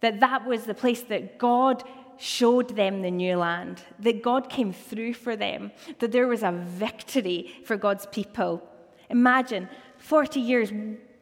that 0.00 0.20
that 0.20 0.46
was 0.46 0.64
the 0.64 0.74
place 0.74 1.02
that 1.02 1.38
God 1.38 1.82
showed 2.18 2.76
them 2.76 3.02
the 3.02 3.10
new 3.10 3.36
land, 3.36 3.82
that 3.98 4.22
God 4.22 4.48
came 4.48 4.72
through 4.72 5.14
for 5.14 5.36
them, 5.36 5.72
that 5.98 6.12
there 6.12 6.26
was 6.26 6.42
a 6.42 6.52
victory 6.52 7.52
for 7.64 7.76
God's 7.76 8.06
people. 8.06 8.62
Imagine 9.10 9.68
40 9.98 10.40
years 10.40 10.72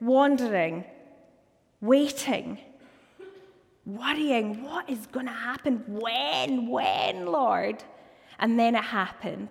wandering, 0.01 0.85
waiting, 1.81 2.59
worrying, 3.85 4.63
what 4.63 4.89
is 4.89 5.07
going 5.07 5.27
to 5.27 5.33
happen? 5.33 5.85
When? 5.87 6.69
When, 6.69 7.27
Lord? 7.27 7.83
And 8.39 8.59
then 8.59 8.75
it 8.75 8.85
happened. 8.85 9.51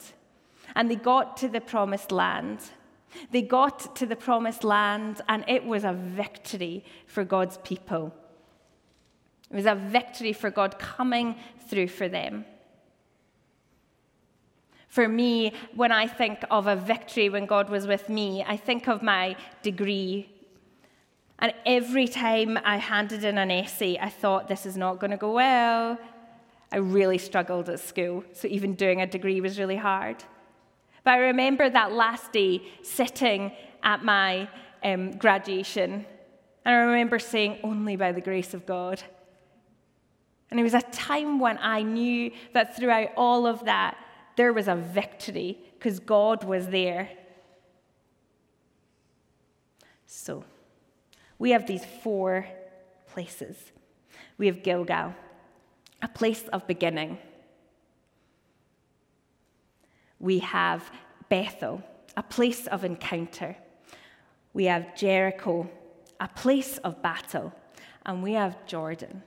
And 0.76 0.90
they 0.90 0.96
got 0.96 1.38
to 1.38 1.48
the 1.48 1.62
promised 1.62 2.12
land. 2.12 2.60
They 3.32 3.44
got 3.44 3.96
to 3.98 4.06
the 4.06 4.16
promised 4.16 4.64
land, 4.64 5.22
and 5.30 5.46
it 5.48 5.66
was 5.66 5.84
a 5.84 5.94
victory 5.94 6.84
for 7.06 7.24
God's 7.24 7.60
people. 7.64 8.14
It 9.54 9.56
was 9.56 9.68
a 9.68 9.76
victory 9.76 10.34
for 10.34 10.50
God 10.50 10.80
coming 10.80 11.36
through 11.68 11.89
for 11.89 12.10
them. 12.10 12.44
For 14.88 15.08
me, 15.08 15.54
when 15.76 15.92
I 15.92 16.08
think 16.08 16.39
of 16.50 16.66
a 16.66 16.76
victory 16.76 17.30
when 17.30 17.46
God 17.46 17.70
was 17.70 17.86
with 17.86 18.10
me, 18.10 18.44
I 18.44 18.58
think 18.58 18.88
of 18.88 19.04
my 19.04 19.36
degree. 19.62 20.28
And 21.38 21.54
every 21.68 22.08
time 22.08 22.58
I 22.63 22.78
handed 22.78 23.24
in 23.24 23.38
an 23.38 23.52
essay, 23.52 24.00
I 24.02 24.10
thought, 24.10 24.48
this 24.48 24.66
is 24.66 24.76
not 24.76 25.00
going 25.00 25.12
to 25.12 25.18
go 25.18 25.34
well. 25.34 26.00
I 26.72 26.78
really 26.78 27.20
struggled 27.20 27.70
at 27.70 27.80
school, 27.80 28.24
so 28.34 28.48
even 28.48 28.74
doing 28.74 29.02
a 29.02 29.08
degree 29.08 29.39
was 29.39 29.60
really 29.60 29.76
hard. 29.76 30.24
But 31.04 31.12
I 31.12 31.18
remember 31.18 31.70
that 31.70 31.92
last 31.92 32.32
day 32.32 32.63
sitting 32.82 33.52
at 33.84 34.04
my 34.04 34.50
um, 34.84 35.12
graduation, 35.12 36.06
and 36.66 36.76
I 36.76 36.80
remember 36.80 37.20
saying, 37.20 37.60
Only 37.63 37.96
by 37.96 38.13
the 38.13 38.22
grace 38.22 38.56
of 38.56 38.66
God. 38.66 39.04
And 40.54 40.60
it 40.60 40.63
was 40.63 40.76
a 40.76 40.84
time 40.92 41.39
when 41.39 41.58
I 41.58 41.82
knew 41.82 42.30
that 42.54 42.78
throughout 42.78 43.10
all 43.18 43.48
of 43.48 43.66
that, 43.66 43.98
there 44.36 44.54
was 44.54 44.68
a 44.68 44.76
victory 44.76 45.58
because 45.74 46.00
God 46.00 46.44
was 46.44 46.68
there. 46.68 47.10
So, 50.06 50.44
we 51.39 51.50
have 51.50 51.66
these 51.66 51.84
four 52.04 52.48
places. 53.08 53.58
We 54.38 54.46
have 54.46 54.62
Gilgal, 54.62 55.16
a 56.04 56.08
place 56.08 56.48
of 56.50 56.68
beginning. 56.68 57.18
We 60.20 60.38
have 60.38 60.92
Bethel, 61.30 61.82
a 62.16 62.22
place 62.22 62.68
of 62.68 62.84
encounter. 62.84 63.58
We 64.54 64.66
have 64.66 64.96
Jericho, 64.96 65.68
a 66.20 66.28
place 66.28 66.78
of 66.78 67.02
battle. 67.02 67.52
And 68.06 68.22
we 68.22 68.34
have 68.34 68.68
Jordan, 68.68 69.24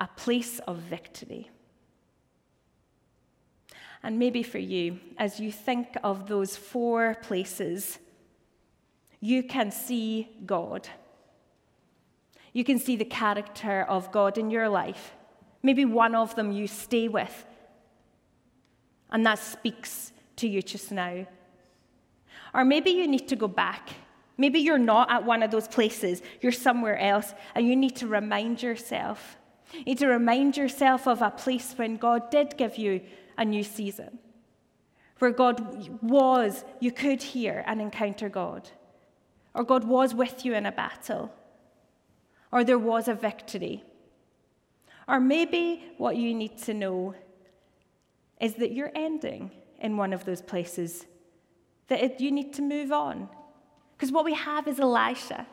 a 0.00 0.08
place 0.16 0.58
of 0.60 0.78
victory. 0.78 1.50
And 4.02 4.18
maybe 4.18 4.42
for 4.42 4.58
you, 4.58 4.98
as 5.18 5.38
you 5.38 5.52
think 5.52 5.88
of 6.02 6.26
those 6.26 6.56
four 6.56 7.16
places, 7.22 7.98
you 9.20 9.42
can 9.42 9.70
see 9.70 10.30
God. 10.46 10.88
You 12.54 12.64
can 12.64 12.78
see 12.78 12.96
the 12.96 13.04
character 13.04 13.82
of 13.82 14.10
God 14.10 14.38
in 14.38 14.50
your 14.50 14.68
life. 14.70 15.12
Maybe 15.62 15.84
one 15.84 16.14
of 16.14 16.34
them 16.34 16.50
you 16.50 16.66
stay 16.66 17.08
with, 17.08 17.44
and 19.10 19.26
that 19.26 19.38
speaks 19.38 20.12
to 20.36 20.48
you 20.48 20.62
just 20.62 20.90
now. 20.90 21.26
Or 22.54 22.64
maybe 22.64 22.90
you 22.90 23.06
need 23.06 23.28
to 23.28 23.36
go 23.36 23.46
back. 23.46 23.90
Maybe 24.38 24.60
you're 24.60 24.78
not 24.78 25.10
at 25.10 25.26
one 25.26 25.42
of 25.42 25.50
those 25.50 25.68
places, 25.68 26.22
you're 26.40 26.50
somewhere 26.50 26.98
else, 26.98 27.34
and 27.54 27.68
you 27.68 27.76
need 27.76 27.96
to 27.96 28.06
remind 28.06 28.62
yourself. 28.62 29.36
You 29.72 29.84
need 29.84 29.98
to 29.98 30.08
remind 30.08 30.56
yourself 30.56 31.06
of 31.06 31.22
a 31.22 31.30
place 31.30 31.74
when 31.76 31.96
God 31.96 32.30
did 32.30 32.56
give 32.56 32.76
you 32.76 33.00
a 33.38 33.44
new 33.44 33.62
season, 33.62 34.18
where 35.18 35.30
God 35.30 36.02
was, 36.02 36.64
you 36.80 36.92
could 36.92 37.22
hear 37.22 37.64
and 37.66 37.80
encounter 37.80 38.28
God, 38.28 38.68
or 39.54 39.64
God 39.64 39.84
was 39.84 40.14
with 40.14 40.44
you 40.44 40.54
in 40.54 40.66
a 40.66 40.72
battle, 40.72 41.32
or 42.52 42.64
there 42.64 42.78
was 42.78 43.08
a 43.08 43.14
victory. 43.14 43.84
Or 45.08 45.20
maybe 45.20 45.84
what 45.98 46.16
you 46.16 46.34
need 46.34 46.58
to 46.58 46.74
know 46.74 47.14
is 48.40 48.54
that 48.54 48.72
you're 48.72 48.92
ending 48.94 49.50
in 49.80 49.96
one 49.96 50.12
of 50.12 50.24
those 50.24 50.42
places, 50.42 51.06
that 51.88 52.02
it, 52.02 52.20
you 52.20 52.30
need 52.30 52.52
to 52.54 52.62
move 52.62 52.92
on. 52.92 53.28
Because 53.96 54.12
what 54.12 54.24
we 54.24 54.34
have 54.34 54.68
is 54.68 54.80
Elisha. 54.80 55.46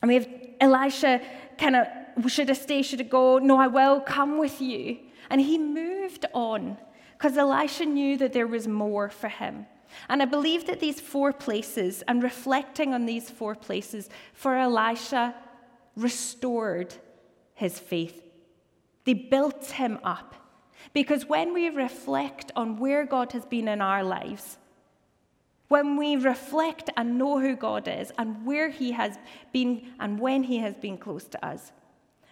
And 0.00 0.08
we 0.08 0.14
have 0.14 0.28
Elisha 0.60 1.20
kind 1.58 1.76
of, 1.76 1.86
should 2.28 2.50
I 2.50 2.54
stay, 2.54 2.82
should 2.82 3.00
I 3.00 3.04
go? 3.04 3.38
No, 3.38 3.58
I 3.58 3.66
will 3.66 4.00
come 4.00 4.38
with 4.38 4.60
you. 4.60 4.98
And 5.30 5.40
he 5.40 5.58
moved 5.58 6.26
on 6.32 6.76
because 7.12 7.36
Elisha 7.36 7.84
knew 7.84 8.16
that 8.18 8.32
there 8.32 8.46
was 8.46 8.66
more 8.66 9.08
for 9.10 9.28
him. 9.28 9.66
And 10.08 10.22
I 10.22 10.24
believe 10.24 10.66
that 10.66 10.80
these 10.80 11.00
four 11.00 11.32
places, 11.32 12.02
and 12.06 12.22
reflecting 12.22 12.94
on 12.94 13.06
these 13.06 13.28
four 13.28 13.54
places, 13.54 14.08
for 14.32 14.56
Elisha, 14.56 15.34
restored 15.96 16.94
his 17.54 17.78
faith. 17.78 18.22
They 19.04 19.14
built 19.14 19.66
him 19.66 19.98
up. 20.04 20.34
Because 20.92 21.26
when 21.26 21.52
we 21.52 21.68
reflect 21.68 22.52
on 22.56 22.78
where 22.78 23.04
God 23.04 23.32
has 23.32 23.44
been 23.44 23.68
in 23.68 23.80
our 23.80 24.02
lives, 24.02 24.58
when 25.70 25.96
we 25.96 26.16
reflect 26.16 26.90
and 26.96 27.16
know 27.16 27.38
who 27.38 27.54
God 27.54 27.86
is 27.86 28.10
and 28.18 28.44
where 28.44 28.70
He 28.70 28.90
has 28.90 29.16
been 29.52 29.92
and 30.00 30.18
when 30.18 30.42
He 30.42 30.58
has 30.58 30.74
been 30.74 30.98
close 30.98 31.24
to 31.28 31.46
us, 31.46 31.70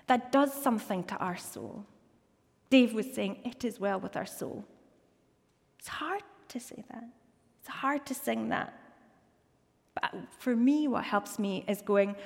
that 0.08 0.32
does 0.32 0.52
something 0.52 1.04
to 1.04 1.16
our 1.16 1.36
soul. 1.36 1.86
Dave 2.70 2.92
was 2.92 3.12
saying, 3.14 3.38
It 3.44 3.64
is 3.64 3.78
well 3.78 4.00
with 4.00 4.16
our 4.16 4.26
soul. 4.26 4.64
It's 5.78 5.88
hard 5.88 6.22
to 6.48 6.60
say 6.60 6.84
that. 6.90 7.04
It's 7.60 7.68
hard 7.68 8.04
to 8.06 8.14
sing 8.14 8.48
that. 8.48 8.74
But 9.94 10.14
for 10.38 10.54
me, 10.54 10.88
what 10.88 11.04
helps 11.04 11.38
me 11.38 11.64
is 11.68 11.82
going, 11.82 12.16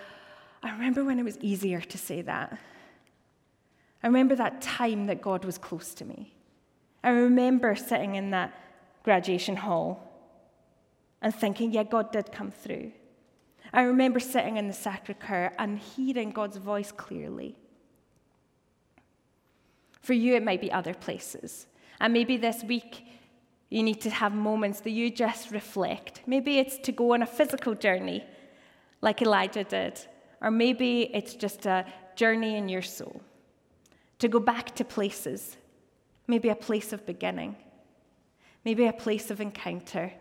I 0.63 0.71
remember 0.71 1.05
when 1.05 1.19
it 1.19 1.25
was 1.25 1.39
easier 1.41 1.81
to 1.81 1.99
say 1.99 2.23
that. 2.23 2.59
I 4.03 4.07
remember 4.07 4.35
that 4.37 4.61
time 4.61 5.07
that 5.07 5.23
God 5.23 5.45
was 5.45 5.59
close 5.59 5.95
to 5.95 6.05
me. 6.05 6.35
I 7.05 7.11
remember 7.11 7.75
sitting 7.75 8.15
in 8.15 8.31
that 8.31 8.53
graduation 9.03 9.57
hall 9.57 10.09
and 11.21 11.35
thinking, 11.35 11.73
yeah, 11.73 11.85
God 11.85 12.13
did 12.13 12.33
come 12.33 12.51
through. 12.51 12.93
I 13.73 13.83
remember 13.83 14.21
sitting 14.21 14.57
in 14.57 14.69
the 14.69 14.75
Sacre 14.75 15.15
Coeur 15.15 15.53
and 15.59 15.79
hearing 15.79 16.31
God's 16.31 16.59
voice 16.59 16.93
clearly. 16.93 17.57
For 20.03 20.13
you, 20.13 20.35
it 20.35 20.45
might 20.45 20.61
be 20.61 20.71
other 20.71 20.95
places. 20.95 21.67
And 22.01 22.13
maybe 22.13 22.37
this 22.37 22.63
week, 22.65 23.07
you 23.71 23.83
need 23.83 24.01
to 24.03 24.11
have 24.11 24.35
moments 24.35 24.81
that 24.81 24.91
you 24.91 25.11
just 25.11 25.51
reflect. 25.51 26.23
Maybe 26.27 26.59
it's 26.59 26.77
to 26.79 26.93
go 26.93 27.15
on 27.15 27.23
a 27.23 27.27
physical 27.27 27.75
journey, 27.75 28.25
like 29.01 29.23
Elijah 29.23 29.65
did, 29.65 29.99
or 30.43 30.51
maybe 30.51 31.11
it's 31.15 31.35
just 31.35 31.65
a 31.67 31.87
journey 32.17 32.57
in 32.57 32.69
your 32.69 32.83
soul. 32.83 33.23
To 34.19 34.29
go 34.29 34.41
back 34.41 34.75
to 34.75 34.85
places, 34.85 35.57
maybe 36.27 36.49
a 36.51 36.55
place 36.55 36.93
of 36.93 37.07
beginning, 37.07 37.57
maybe 38.65 38.87
a 38.87 38.93
place 38.93 39.31
of 39.31 39.41
encounter, 39.41 40.13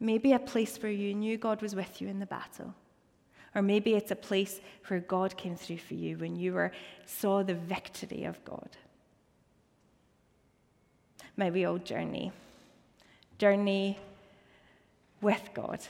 maybe 0.00 0.32
a 0.32 0.38
place 0.38 0.76
where 0.80 0.90
you 0.90 1.14
knew 1.14 1.36
God 1.36 1.60
was 1.60 1.74
with 1.74 2.00
you 2.00 2.08
in 2.08 2.18
the 2.18 2.26
battle. 2.26 2.74
Or 3.54 3.62
maybe 3.62 3.94
it's 3.94 4.10
a 4.10 4.16
place 4.16 4.60
where 4.86 5.00
God 5.00 5.36
came 5.36 5.56
through 5.56 5.78
for 5.78 5.94
you 5.94 6.16
when 6.16 6.36
you 6.36 6.54
were, 6.54 6.72
saw 7.04 7.42
the 7.42 7.54
victory 7.54 8.24
of 8.24 8.42
God. 8.44 8.68
May 11.36 11.50
we 11.50 11.64
all 11.64 11.78
journey, 11.78 12.32
journey 13.38 13.98
with 15.20 15.50
God 15.54 15.80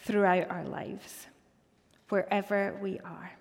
throughout 0.00 0.50
our 0.50 0.64
lives, 0.64 1.26
wherever 2.08 2.76
we 2.80 2.98
are. 3.00 3.32